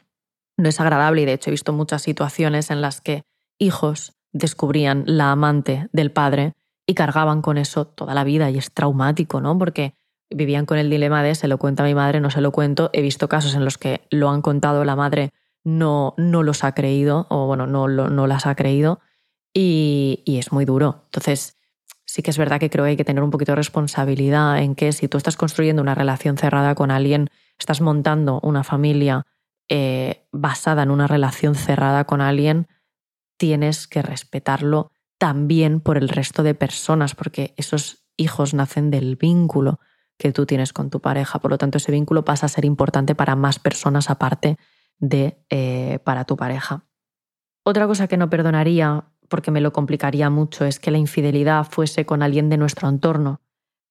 No 0.57 0.69
es 0.69 0.79
agradable 0.79 1.21
y 1.21 1.25
de 1.25 1.33
hecho 1.33 1.49
he 1.49 1.51
visto 1.51 1.73
muchas 1.73 2.03
situaciones 2.03 2.69
en 2.69 2.81
las 2.81 3.01
que 3.01 3.23
hijos 3.57 4.13
descubrían 4.31 5.03
la 5.07 5.31
amante 5.31 5.87
del 5.91 6.11
padre 6.11 6.53
y 6.85 6.93
cargaban 6.93 7.41
con 7.41 7.57
eso 7.57 7.87
toda 7.87 8.13
la 8.13 8.23
vida 8.23 8.49
y 8.51 8.57
es 8.57 8.71
traumático, 8.71 9.41
¿no? 9.41 9.57
Porque 9.57 9.95
vivían 10.29 10.65
con 10.65 10.77
el 10.77 10.89
dilema 10.89 11.23
de 11.23 11.35
se 11.35 11.47
lo 11.47 11.57
cuenta 11.57 11.83
mi 11.83 11.95
madre, 11.95 12.19
no 12.19 12.29
se 12.29 12.41
lo 12.41 12.51
cuento. 12.51 12.89
He 12.93 13.01
visto 13.01 13.27
casos 13.27 13.55
en 13.55 13.65
los 13.65 13.77
que 13.77 14.01
lo 14.09 14.29
han 14.29 14.41
contado 14.41 14.85
la 14.85 14.95
madre, 14.95 15.31
no, 15.63 16.13
no 16.17 16.43
los 16.43 16.63
ha 16.63 16.73
creído 16.73 17.27
o 17.29 17.47
bueno, 17.47 17.65
no, 17.67 17.87
no 17.87 18.27
las 18.27 18.45
ha 18.45 18.55
creído 18.55 18.99
y, 19.53 20.23
es 20.25 20.51
muy 20.51 20.65
duro. 20.65 21.03
Entonces, 21.05 21.57
sí 22.05 22.21
que 22.21 22.31
es 22.31 22.37
verdad 22.37 22.59
que 22.59 22.69
creo 22.69 22.85
que 22.85 22.91
hay 22.91 22.97
que 22.97 23.05
tener 23.05 23.23
un 23.23 23.31
poquito 23.31 23.51
de 23.53 23.57
responsabilidad 23.57 24.59
en 24.59 24.75
que 24.75 24.91
si 24.93 25.07
tú 25.07 25.17
estás 25.17 25.37
construyendo 25.37 25.81
una 25.81 25.95
relación 25.95 26.37
cerrada 26.37 26.75
con 26.75 26.91
alguien, 26.91 27.29
estás 27.59 27.81
montando 27.81 28.39
una 28.43 28.63
familia 28.63 29.25
eh, 29.69 30.27
basada 30.31 30.83
en 30.83 30.91
una 30.91 31.07
relación 31.07 31.55
cerrada 31.55 32.05
con 32.05 32.21
alguien, 32.21 32.67
tienes 33.37 33.87
que 33.87 34.01
respetarlo 34.01 34.91
también 35.17 35.81
por 35.81 35.97
el 35.97 36.09
resto 36.09 36.43
de 36.43 36.55
personas, 36.55 37.15
porque 37.15 37.53
esos 37.57 38.05
hijos 38.17 38.53
nacen 38.53 38.91
del 38.91 39.15
vínculo 39.15 39.79
que 40.17 40.31
tú 40.31 40.45
tienes 40.45 40.73
con 40.73 40.89
tu 40.89 40.99
pareja. 41.01 41.39
Por 41.39 41.51
lo 41.51 41.57
tanto, 41.57 41.77
ese 41.77 41.91
vínculo 41.91 42.23
pasa 42.25 42.45
a 42.45 42.49
ser 42.49 42.65
importante 42.65 43.15
para 43.15 43.35
más 43.35 43.59
personas 43.59 44.09
aparte 44.09 44.57
de 44.99 45.43
eh, 45.49 45.99
para 46.03 46.25
tu 46.25 46.37
pareja. 46.37 46.85
Otra 47.63 47.87
cosa 47.87 48.07
que 48.07 48.17
no 48.17 48.29
perdonaría, 48.29 49.10
porque 49.31 49.49
me 49.49 49.61
lo 49.61 49.73
complicaría 49.73 50.29
mucho, 50.29 50.65
es 50.65 50.79
que 50.79 50.91
la 50.91 50.99
infidelidad 50.99 51.65
fuese 51.67 52.05
con 52.05 52.21
alguien 52.21 52.49
de 52.49 52.57
nuestro 52.57 52.87
entorno 52.87 53.41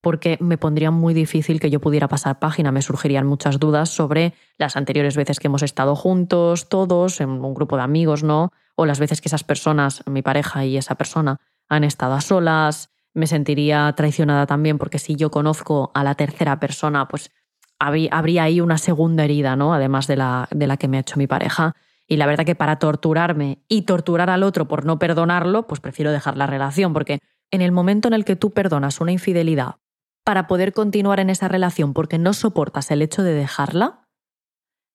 porque 0.00 0.38
me 0.40 0.58
pondría 0.58 0.90
muy 0.90 1.14
difícil 1.14 1.60
que 1.60 1.70
yo 1.70 1.80
pudiera 1.80 2.08
pasar 2.08 2.38
página. 2.38 2.72
Me 2.72 2.82
surgirían 2.82 3.26
muchas 3.26 3.58
dudas 3.58 3.90
sobre 3.90 4.34
las 4.56 4.76
anteriores 4.76 5.16
veces 5.16 5.38
que 5.38 5.48
hemos 5.48 5.62
estado 5.62 5.94
juntos, 5.94 6.68
todos, 6.68 7.20
en 7.20 7.30
un 7.30 7.54
grupo 7.54 7.76
de 7.76 7.82
amigos, 7.82 8.22
¿no? 8.22 8.52
O 8.76 8.86
las 8.86 8.98
veces 8.98 9.20
que 9.20 9.28
esas 9.28 9.44
personas, 9.44 10.02
mi 10.06 10.22
pareja 10.22 10.64
y 10.64 10.76
esa 10.76 10.94
persona, 10.94 11.38
han 11.68 11.84
estado 11.84 12.14
a 12.14 12.20
solas. 12.20 12.90
Me 13.12 13.26
sentiría 13.26 13.92
traicionada 13.96 14.46
también 14.46 14.78
porque 14.78 14.98
si 14.98 15.16
yo 15.16 15.30
conozco 15.30 15.90
a 15.94 16.02
la 16.02 16.14
tercera 16.14 16.58
persona, 16.60 17.06
pues 17.08 17.30
habría 17.78 18.42
ahí 18.42 18.60
una 18.60 18.78
segunda 18.78 19.24
herida, 19.24 19.56
¿no? 19.56 19.74
Además 19.74 20.06
de 20.06 20.16
la, 20.16 20.48
de 20.50 20.66
la 20.66 20.76
que 20.76 20.88
me 20.88 20.96
ha 20.96 21.00
hecho 21.00 21.18
mi 21.18 21.26
pareja. 21.26 21.74
Y 22.10 22.16
la 22.16 22.26
verdad 22.26 22.44
que 22.44 22.56
para 22.56 22.80
torturarme 22.80 23.62
y 23.68 23.82
torturar 23.82 24.30
al 24.30 24.42
otro 24.42 24.66
por 24.66 24.84
no 24.84 24.98
perdonarlo, 24.98 25.68
pues 25.68 25.80
prefiero 25.80 26.10
dejar 26.10 26.36
la 26.36 26.48
relación, 26.48 26.92
porque 26.92 27.20
en 27.52 27.62
el 27.62 27.70
momento 27.70 28.08
en 28.08 28.14
el 28.14 28.24
que 28.24 28.34
tú 28.34 28.50
perdonas 28.50 29.00
una 29.00 29.12
infidelidad 29.12 29.76
para 30.24 30.48
poder 30.48 30.72
continuar 30.72 31.20
en 31.20 31.30
esa 31.30 31.46
relación 31.46 31.94
porque 31.94 32.18
no 32.18 32.32
soportas 32.32 32.90
el 32.90 33.02
hecho 33.02 33.22
de 33.22 33.32
dejarla, 33.32 34.08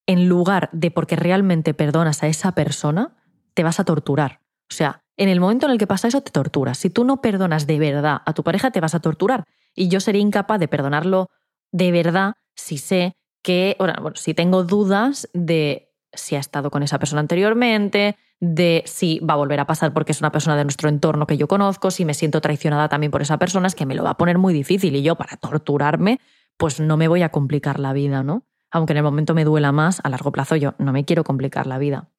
en 0.05 0.27
lugar 0.27 0.69
de 0.73 0.91
porque 0.91 1.15
realmente 1.15 1.73
perdonas 1.73 2.21
a 2.21 2.27
esa 2.27 2.51
persona, 2.51 3.15
te 3.53 3.63
vas 3.63 3.79
a 3.79 3.85
torturar. 3.85 4.41
O 4.69 4.73
sea, 4.73 4.99
en 5.15 5.29
el 5.29 5.39
momento 5.39 5.67
en 5.67 5.71
el 5.71 5.77
que 5.77 5.87
pasa 5.87 6.09
eso, 6.09 6.19
te 6.19 6.31
torturas. 6.31 6.77
Si 6.77 6.89
tú 6.89 7.05
no 7.05 7.21
perdonas 7.21 7.65
de 7.65 7.79
verdad 7.79 8.23
a 8.25 8.33
tu 8.33 8.43
pareja, 8.43 8.71
te 8.71 8.81
vas 8.81 8.93
a 8.93 8.99
torturar. 8.99 9.45
Y 9.73 9.87
yo 9.87 10.01
sería 10.01 10.21
incapaz 10.21 10.59
de 10.59 10.67
perdonarlo 10.67 11.29
de 11.71 11.93
verdad 11.93 12.33
si 12.55 12.77
sé 12.77 13.15
que, 13.41 13.77
bueno, 13.79 13.95
si 14.15 14.33
tengo 14.33 14.65
dudas 14.65 15.29
de 15.33 15.94
si 16.15 16.35
ha 16.35 16.39
estado 16.39 16.71
con 16.71 16.83
esa 16.83 16.99
persona 16.99 17.21
anteriormente, 17.21 18.15
de 18.39 18.83
si 18.85 19.19
va 19.19 19.33
a 19.33 19.37
volver 19.37 19.59
a 19.59 19.67
pasar 19.67 19.93
porque 19.93 20.11
es 20.11 20.19
una 20.19 20.31
persona 20.31 20.57
de 20.57 20.63
nuestro 20.63 20.89
entorno 20.89 21.27
que 21.27 21.37
yo 21.37 21.47
conozco, 21.47 21.91
si 21.91 22.05
me 22.05 22.13
siento 22.13 22.41
traicionada 22.41 22.89
también 22.89 23.11
por 23.11 23.21
esa 23.21 23.37
persona, 23.37 23.67
es 23.67 23.75
que 23.75 23.85
me 23.85 23.95
lo 23.95 24.03
va 24.03 24.11
a 24.11 24.17
poner 24.17 24.37
muy 24.37 24.53
difícil 24.53 24.95
y 24.95 25.01
yo 25.01 25.15
para 25.15 25.37
torturarme, 25.37 26.19
pues 26.57 26.79
no 26.79 26.97
me 26.97 27.07
voy 27.07 27.21
a 27.21 27.29
complicar 27.29 27.79
la 27.79 27.93
vida, 27.93 28.23
¿no? 28.23 28.43
Aunque 28.71 28.93
en 28.93 28.97
el 28.97 29.03
momento 29.03 29.33
me 29.33 29.45
duela 29.45 29.71
más, 29.71 30.01
a 30.03 30.09
largo 30.09 30.31
plazo 30.31 30.55
yo 30.55 30.73
no 30.79 30.91
me 30.91 31.05
quiero 31.05 31.23
complicar 31.23 31.67
la 31.67 31.77
vida. 31.77 32.09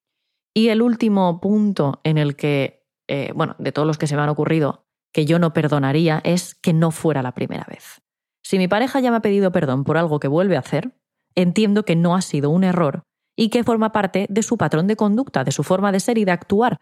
Y 0.55 0.69
el 0.69 0.81
último 0.81 1.41
punto 1.41 2.01
en 2.03 2.17
el 2.17 2.35
que, 2.35 2.87
eh, 3.09 3.33
bueno, 3.35 3.57
de 3.59 3.73
todos 3.73 3.87
los 3.87 3.99
que 3.99 4.07
se 4.07 4.17
me 4.17 4.23
han 4.23 4.31
ocurrido, 4.31 4.87
que 5.13 5.27
yo 5.27 5.39
no 5.39 5.53
perdonaría 5.53 6.21
es 6.25 6.55
que 6.55 6.73
no 6.73 6.91
fuera 6.91 7.23
la 7.23 7.33
primera 7.33 7.67
vez. 7.69 8.01
Si 8.43 8.59
mi 8.59 8.69
pareja 8.69 9.01
ya 9.01 9.11
me 9.11 9.19
ha 9.19 9.23
pedido 9.23 9.53
perdón 9.53 9.85
por 9.85 9.99
algo 9.99 10.19
que 10.19 10.29
vuelve 10.29 10.57
a 10.57 10.61
hacer, 10.61 10.93
entiendo 11.35 11.85
que 11.85 11.97
no 11.97 12.15
ha 12.15 12.23
sido 12.23 12.49
un 12.51 12.65
error 12.65 13.05
y 13.37 13.51
que 13.51 13.63
forma 13.63 13.93
parte 13.93 14.27
de 14.29 14.43
su 14.43 14.57
patrón 14.57 14.87
de 14.87 14.97
conducta, 14.97 15.45
de 15.45 15.53
su 15.53 15.63
forma 15.63 15.93
de 15.93 16.01
ser 16.01 16.19
y 16.19 16.25
de 16.25 16.33
actuar. 16.33 16.81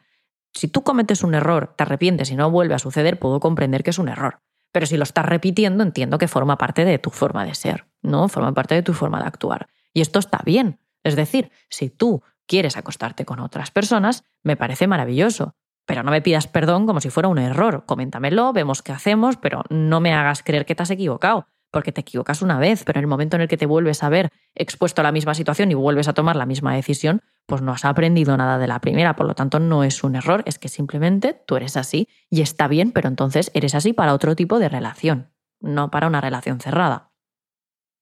Si 0.54 0.68
tú 0.68 0.84
cometes 0.84 1.24
un 1.24 1.34
error, 1.34 1.74
te 1.76 1.82
arrepientes 1.82 2.30
y 2.30 2.36
no 2.36 2.50
vuelve 2.50 2.74
a 2.74 2.78
suceder, 2.78 3.18
puedo 3.18 3.40
comprender 3.40 3.82
que 3.82 3.90
es 3.90 3.98
un 3.98 4.08
error. 4.08 4.40
Pero 4.72 4.86
si 4.86 4.96
lo 4.96 5.02
estás 5.02 5.26
repitiendo, 5.26 5.82
entiendo 5.82 6.16
que 6.16 6.28
forma 6.28 6.56
parte 6.56 6.84
de 6.84 6.98
tu 6.98 7.10
forma 7.10 7.44
de 7.44 7.54
ser, 7.54 7.86
¿no? 8.02 8.28
Forma 8.28 8.54
parte 8.54 8.76
de 8.76 8.82
tu 8.82 8.94
forma 8.94 9.20
de 9.20 9.26
actuar. 9.26 9.68
Y 9.92 10.00
esto 10.00 10.20
está 10.20 10.40
bien. 10.44 10.80
Es 11.02 11.16
decir, 11.16 11.50
si 11.68 11.90
tú 11.90 12.22
quieres 12.46 12.76
acostarte 12.76 13.24
con 13.24 13.40
otras 13.40 13.70
personas, 13.70 14.24
me 14.42 14.56
parece 14.56 14.86
maravilloso. 14.86 15.54
Pero 15.86 16.02
no 16.02 16.10
me 16.10 16.22
pidas 16.22 16.46
perdón 16.46 16.86
como 16.86 17.00
si 17.00 17.10
fuera 17.10 17.28
un 17.28 17.38
error. 17.38 17.84
Coméntamelo, 17.84 18.52
vemos 18.52 18.82
qué 18.82 18.92
hacemos, 18.92 19.36
pero 19.36 19.64
no 19.70 20.00
me 20.00 20.14
hagas 20.14 20.42
creer 20.42 20.64
que 20.64 20.74
te 20.74 20.82
has 20.82 20.90
equivocado 20.90 21.46
porque 21.74 21.92
te 21.92 22.02
equivocas 22.02 22.40
una 22.40 22.58
vez, 22.58 22.84
pero 22.84 23.00
en 23.00 23.04
el 23.04 23.08
momento 23.08 23.36
en 23.36 23.42
el 23.42 23.48
que 23.48 23.56
te 23.56 23.66
vuelves 23.66 24.02
a 24.04 24.08
ver 24.08 24.30
expuesto 24.54 25.00
a 25.00 25.04
la 25.04 25.10
misma 25.10 25.34
situación 25.34 25.72
y 25.72 25.74
vuelves 25.74 26.06
a 26.06 26.12
tomar 26.12 26.36
la 26.36 26.46
misma 26.46 26.72
decisión, 26.72 27.20
pues 27.46 27.62
no 27.62 27.72
has 27.72 27.84
aprendido 27.84 28.36
nada 28.36 28.58
de 28.58 28.68
la 28.68 28.80
primera, 28.80 29.16
por 29.16 29.26
lo 29.26 29.34
tanto 29.34 29.58
no 29.58 29.82
es 29.82 30.04
un 30.04 30.14
error, 30.14 30.44
es 30.46 30.60
que 30.60 30.68
simplemente 30.68 31.34
tú 31.46 31.56
eres 31.56 31.76
así 31.76 32.08
y 32.30 32.42
está 32.42 32.68
bien, 32.68 32.92
pero 32.92 33.08
entonces 33.08 33.50
eres 33.54 33.74
así 33.74 33.92
para 33.92 34.14
otro 34.14 34.36
tipo 34.36 34.60
de 34.60 34.68
relación, 34.68 35.32
no 35.60 35.90
para 35.90 36.06
una 36.06 36.20
relación 36.20 36.60
cerrada. 36.60 37.10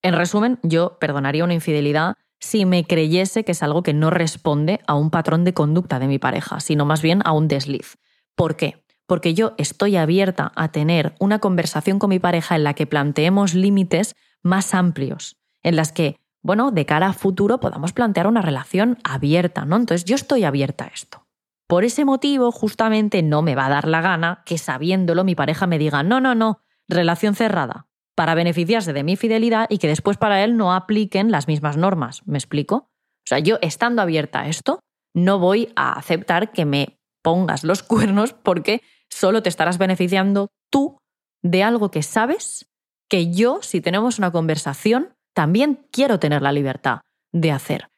En 0.03 0.13
resumen, 0.13 0.59
yo 0.61 0.99
perdonaría 0.99 1.43
una 1.43 1.55
infidelidad 1.55 2.15
si 2.39 2.65
me 2.65 2.85
creyese 2.85 3.43
que 3.43 3.53
es 3.53 3.63
algo 3.63 3.81
que 3.81 3.93
no 3.93 4.11
responde 4.11 4.81
a 4.85 4.93
un 4.93 5.09
patrón 5.09 5.45
de 5.45 5.55
conducta 5.55 5.97
de 5.97 6.07
mi 6.07 6.19
pareja, 6.19 6.59
sino 6.59 6.85
más 6.85 7.01
bien 7.01 7.21
a 7.25 7.31
un 7.31 7.47
desliz. 7.47 7.97
¿Por 8.35 8.55
qué? 8.55 8.82
Porque 9.13 9.35
yo 9.35 9.53
estoy 9.59 9.95
abierta 9.95 10.51
a 10.55 10.71
tener 10.71 11.13
una 11.19 11.37
conversación 11.37 11.99
con 11.99 12.09
mi 12.09 12.17
pareja 12.17 12.55
en 12.55 12.63
la 12.63 12.73
que 12.73 12.87
planteemos 12.87 13.53
límites 13.53 14.15
más 14.41 14.73
amplios, 14.73 15.37
en 15.61 15.75
las 15.75 15.91
que, 15.91 16.17
bueno, 16.41 16.71
de 16.71 16.87
cara 16.87 17.09
a 17.09 17.13
futuro 17.13 17.59
podamos 17.59 17.93
plantear 17.93 18.25
una 18.25 18.41
relación 18.41 18.97
abierta, 19.03 19.65
¿no? 19.65 19.75
Entonces 19.75 20.05
yo 20.05 20.15
estoy 20.15 20.45
abierta 20.45 20.85
a 20.85 20.87
esto. 20.87 21.27
Por 21.67 21.83
ese 21.83 22.05
motivo, 22.05 22.51
justamente 22.51 23.21
no 23.21 23.43
me 23.43 23.53
va 23.53 23.67
a 23.67 23.69
dar 23.69 23.87
la 23.87 24.01
gana 24.01 24.41
que 24.47 24.57
sabiéndolo 24.57 25.23
mi 25.23 25.35
pareja 25.35 25.67
me 25.67 25.77
diga, 25.77 26.01
no, 26.01 26.19
no, 26.19 26.33
no, 26.33 26.61
relación 26.87 27.35
cerrada, 27.35 27.85
para 28.15 28.33
beneficiarse 28.33 28.93
de 28.93 29.03
mi 29.03 29.15
fidelidad 29.15 29.67
y 29.69 29.77
que 29.77 29.87
después 29.87 30.17
para 30.17 30.43
él 30.43 30.57
no 30.57 30.73
apliquen 30.73 31.29
las 31.29 31.47
mismas 31.47 31.77
normas. 31.77 32.25
¿Me 32.25 32.39
explico? 32.39 32.75
O 32.75 33.27
sea, 33.27 33.37
yo 33.37 33.59
estando 33.61 34.01
abierta 34.01 34.39
a 34.39 34.47
esto, 34.47 34.79
no 35.13 35.37
voy 35.37 35.71
a 35.75 35.93
aceptar 35.93 36.51
que 36.51 36.65
me 36.65 36.97
pongas 37.21 37.63
los 37.63 37.81
cuernos 37.83 38.33
porque 38.33 38.81
solo 39.13 39.43
te 39.43 39.49
estarás 39.49 39.77
beneficiando 39.77 40.49
tú 40.69 40.97
de 41.41 41.63
algo 41.63 41.91
que 41.91 42.03
sabes 42.03 42.69
que 43.09 43.31
yo, 43.31 43.59
si 43.61 43.81
tenemos 43.81 44.17
una 44.17 44.31
conversación, 44.31 45.13
también 45.33 45.87
quiero 45.91 46.19
tener 46.19 46.41
la 46.41 46.51
libertad 46.51 47.01
de 47.31 47.51
hacer. 47.51 47.89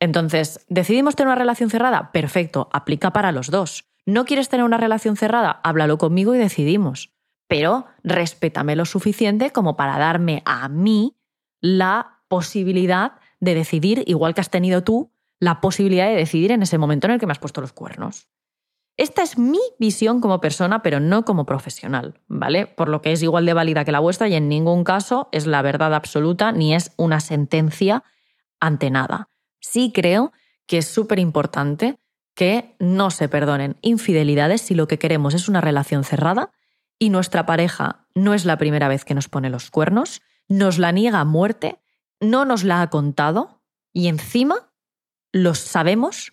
Entonces, 0.00 0.64
¿decidimos 0.68 1.16
tener 1.16 1.28
una 1.28 1.38
relación 1.38 1.70
cerrada? 1.70 2.12
Perfecto, 2.12 2.68
aplica 2.72 3.12
para 3.12 3.32
los 3.32 3.50
dos. 3.50 3.84
¿No 4.06 4.24
quieres 4.24 4.48
tener 4.48 4.64
una 4.64 4.78
relación 4.78 5.16
cerrada? 5.16 5.60
Háblalo 5.64 5.98
conmigo 5.98 6.34
y 6.34 6.38
decidimos. 6.38 7.12
Pero 7.48 7.86
respétame 8.04 8.76
lo 8.76 8.84
suficiente 8.84 9.50
como 9.50 9.76
para 9.76 9.98
darme 9.98 10.42
a 10.44 10.68
mí 10.68 11.16
la 11.60 12.20
posibilidad 12.28 13.12
de 13.40 13.54
decidir, 13.54 14.04
igual 14.06 14.34
que 14.34 14.40
has 14.40 14.50
tenido 14.50 14.84
tú, 14.84 15.12
la 15.40 15.60
posibilidad 15.60 16.08
de 16.08 16.16
decidir 16.16 16.52
en 16.52 16.62
ese 16.62 16.78
momento 16.78 17.06
en 17.06 17.14
el 17.14 17.20
que 17.20 17.26
me 17.26 17.32
has 17.32 17.38
puesto 17.38 17.60
los 17.60 17.72
cuernos. 17.72 18.28
Esta 18.98 19.22
es 19.22 19.38
mi 19.38 19.60
visión 19.78 20.20
como 20.20 20.40
persona, 20.40 20.82
pero 20.82 20.98
no 20.98 21.24
como 21.24 21.46
profesional, 21.46 22.20
¿vale? 22.26 22.66
Por 22.66 22.88
lo 22.88 23.00
que 23.00 23.12
es 23.12 23.22
igual 23.22 23.46
de 23.46 23.54
válida 23.54 23.84
que 23.84 23.92
la 23.92 24.00
vuestra 24.00 24.26
y 24.26 24.34
en 24.34 24.48
ningún 24.48 24.82
caso 24.82 25.28
es 25.30 25.46
la 25.46 25.62
verdad 25.62 25.94
absoluta 25.94 26.50
ni 26.50 26.74
es 26.74 26.90
una 26.96 27.20
sentencia 27.20 28.02
ante 28.58 28.90
nada. 28.90 29.30
Sí 29.60 29.92
creo 29.94 30.32
que 30.66 30.78
es 30.78 30.88
súper 30.88 31.20
importante 31.20 32.00
que 32.34 32.74
no 32.80 33.12
se 33.12 33.28
perdonen 33.28 33.76
infidelidades 33.82 34.62
si 34.62 34.74
lo 34.74 34.88
que 34.88 34.98
queremos 34.98 35.32
es 35.34 35.48
una 35.48 35.60
relación 35.60 36.02
cerrada 36.02 36.50
y 36.98 37.10
nuestra 37.10 37.46
pareja 37.46 38.08
no 38.16 38.34
es 38.34 38.44
la 38.44 38.58
primera 38.58 38.88
vez 38.88 39.04
que 39.04 39.14
nos 39.14 39.28
pone 39.28 39.48
los 39.48 39.70
cuernos, 39.70 40.22
nos 40.48 40.78
la 40.78 40.90
niega 40.90 41.20
a 41.20 41.24
muerte, 41.24 41.78
no 42.18 42.44
nos 42.44 42.64
la 42.64 42.82
ha 42.82 42.90
contado 42.90 43.62
y 43.92 44.08
encima 44.08 44.72
lo 45.30 45.54
sabemos 45.54 46.32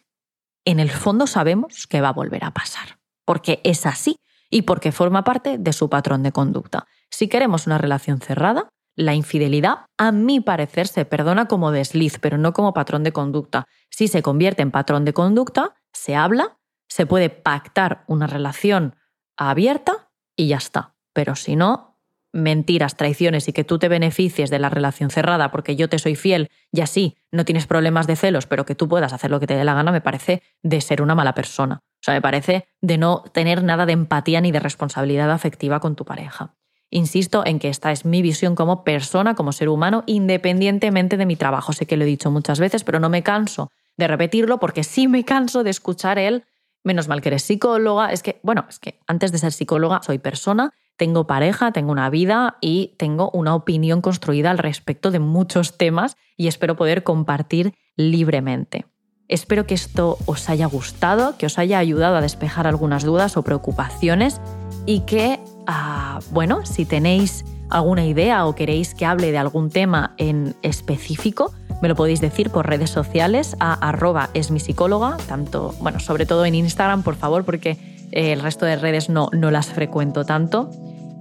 en 0.66 0.80
el 0.80 0.90
fondo 0.90 1.28
sabemos 1.28 1.88
que 1.88 2.02
va 2.02 2.10
a 2.10 2.14
volver 2.14 2.44
a 2.44 2.52
pasar, 2.52 3.00
porque 3.24 3.62
es 3.64 3.86
así 3.86 4.18
y 4.50 4.64
porque 4.64 4.92
forma 4.92 5.24
parte 5.24 5.58
de 5.58 5.74
su 5.74 5.90
patrón 5.90 6.24
de 6.24 6.32
conducta. 6.32 6.86
Si 7.10 7.28
queremos 7.28 7.68
una 7.68 7.78
relación 7.78 8.20
cerrada, 8.20 8.70
la 8.96 9.14
infidelidad, 9.14 9.86
a 9.98 10.12
mi 10.12 10.40
parecer, 10.40 10.88
se 10.88 11.06
perdona 11.06 11.48
como 11.48 11.72
desliz, 11.72 12.18
pero 12.20 12.38
no 12.38 12.54
como 12.54 12.74
patrón 12.74 13.04
de 13.04 13.12
conducta. 13.12 13.66
Si 13.90 14.08
se 14.08 14.22
convierte 14.22 14.62
en 14.62 14.72
patrón 14.72 15.06
de 15.06 15.14
conducta, 15.14 15.76
se 15.92 16.16
habla, 16.16 16.58
se 16.88 17.06
puede 17.06 17.30
pactar 17.30 18.06
una 18.08 18.28
relación 18.28 18.96
abierta 19.38 20.10
y 20.36 20.48
ya 20.48 20.58
está. 20.58 20.96
Pero 21.14 21.36
si 21.36 21.56
no, 21.56 21.95
mentiras, 22.36 22.98
traiciones 22.98 23.48
y 23.48 23.54
que 23.54 23.64
tú 23.64 23.80
te 23.80 23.88
beneficies 23.88 24.50
de 24.50 24.60
la 24.60 24.70
relación 24.70 25.10
cerrada 25.10 25.52
porque 25.52 25.78
yo 25.78 25.88
te 25.88 26.00
soy 26.00 26.16
fiel 26.16 26.52
y 26.72 26.82
así 26.82 27.16
no 27.32 27.46
tienes 27.46 27.66
problemas 27.66 28.08
de 28.08 28.18
celos, 28.18 28.46
pero 28.46 28.66
que 28.66 28.76
tú 28.76 28.90
puedas 28.90 29.14
hacer 29.14 29.32
lo 29.32 29.40
que 29.40 29.48
te 29.48 29.56
dé 29.56 29.64
la 29.64 29.74
gana, 29.74 29.94
me 29.94 30.02
parece 30.02 30.44
de 30.62 30.82
ser 30.82 31.02
una 31.02 31.16
mala 31.16 31.34
persona. 31.34 31.82
O 31.84 32.04
sea, 32.04 32.14
me 32.14 32.22
parece 32.22 32.68
de 32.82 32.98
no 32.98 33.24
tener 33.34 33.64
nada 33.64 33.86
de 33.86 33.94
empatía 33.94 34.42
ni 34.42 34.52
de 34.52 34.60
responsabilidad 34.60 35.32
afectiva 35.32 35.80
con 35.80 35.96
tu 35.96 36.04
pareja. 36.04 36.56
Insisto 36.90 37.46
en 37.46 37.58
que 37.58 37.70
esta 37.70 37.94
es 37.94 38.04
mi 38.06 38.22
visión 38.22 38.54
como 38.54 38.84
persona, 38.84 39.34
como 39.34 39.54
ser 39.54 39.70
humano, 39.70 40.04
independientemente 40.06 41.16
de 41.16 41.26
mi 41.26 41.38
trabajo. 41.38 41.72
Sé 41.72 41.86
que 41.86 41.96
lo 41.96 42.04
he 42.04 42.08
dicho 42.08 42.32
muchas 42.32 42.60
veces, 42.60 42.84
pero 42.84 43.00
no 43.00 43.10
me 43.10 43.24
canso 43.24 43.72
de 43.96 44.08
repetirlo 44.08 44.60
porque 44.60 44.84
sí 44.84 45.08
me 45.08 45.24
canso 45.24 45.64
de 45.64 45.70
escuchar 45.70 46.20
él. 46.20 46.44
Menos 46.84 47.08
mal 47.08 47.22
que 47.22 47.30
eres 47.30 47.44
psicóloga. 47.44 48.12
Es 48.12 48.22
que, 48.22 48.40
bueno, 48.44 48.66
es 48.70 48.80
que 48.80 49.00
antes 49.08 49.32
de 49.32 49.38
ser 49.38 49.54
psicóloga 49.54 50.02
soy 50.04 50.20
persona 50.20 50.74
tengo 50.98 51.28
pareja, 51.28 51.72
tengo 51.72 51.92
una 51.92 52.10
vida 52.10 52.58
y 52.62 52.96
tengo 52.98 53.30
una 53.32 53.56
opinión 53.56 54.02
construida 54.02 54.52
al 54.52 54.58
respecto 54.58 55.12
de 55.12 55.20
muchos 55.20 55.78
temas 55.78 56.18
y 56.38 56.48
espero 56.48 56.76
poder 56.76 57.04
compartir 57.04 57.74
libremente. 57.96 58.86
Espero 59.28 59.66
que 59.66 59.74
esto 59.74 60.18
os 60.26 60.50
haya 60.50 60.68
gustado, 60.68 61.36
que 61.38 61.48
os 61.48 61.58
haya 61.58 61.80
ayudado 61.80 62.16
a 62.16 62.22
despejar 62.22 62.68
algunas 62.68 63.04
dudas 63.04 63.38
o 63.38 63.44
preocupaciones 63.44 64.40
y 64.86 65.02
que, 65.02 65.40
ah, 65.66 66.20
bueno, 66.32 66.66
si 66.66 66.86
tenéis 66.86 67.44
alguna 67.72 68.06
idea 68.06 68.46
o 68.46 68.54
queréis 68.54 68.94
que 68.94 69.06
hable 69.06 69.32
de 69.32 69.40
algún 69.40 69.72
tema 69.72 70.14
en 70.18 70.56
específico, 70.62 71.52
me 71.82 71.90
lo 71.90 71.96
podéis 71.96 72.22
decir 72.22 72.52
por 72.52 72.68
redes 72.68 72.92
sociales 72.92 73.56
a 73.60 73.74
arroba 73.74 74.30
es 74.34 74.52
mi 74.52 74.60
psicóloga, 74.60 75.18
tanto, 75.28 75.74
bueno, 75.80 76.00
sobre 76.00 76.28
todo 76.28 76.46
en 76.46 76.56
Instagram, 76.56 77.02
por 77.02 77.16
favor, 77.16 77.44
porque 77.44 77.95
el 78.16 78.40
resto 78.40 78.66
de 78.66 78.78
redes 78.78 79.10
no, 79.10 79.30
no 79.32 79.52
las 79.52 79.68
frecuento 79.68 80.26
tanto. 80.26 80.72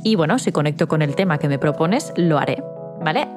Y 0.03 0.17
bueno, 0.17 0.39
si 0.39 0.53
conecto 0.53 0.89
con 0.89 1.03
el 1.03 1.15
tema 1.15 1.39
que 1.39 1.49
me 1.49 1.59
propones, 1.59 2.13
lo 2.17 2.39
haré, 2.39 2.63
¿vale? 3.03 3.29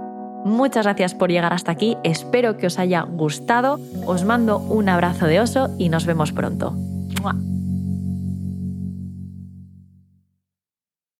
Muchas 0.46 0.86
gracias 0.86 1.14
por 1.14 1.30
llegar 1.30 1.54
hasta 1.54 1.72
aquí, 1.72 1.98
espero 2.04 2.58
que 2.58 2.68
os 2.68 2.80
haya 2.80 3.02
gustado, 3.02 3.80
os 4.06 4.24
mando 4.24 4.60
un 4.60 4.88
abrazo 4.88 5.26
de 5.26 5.42
oso 5.42 5.70
y 5.78 5.90
nos 5.90 6.06
vemos 6.06 6.32
pronto. 6.32 6.74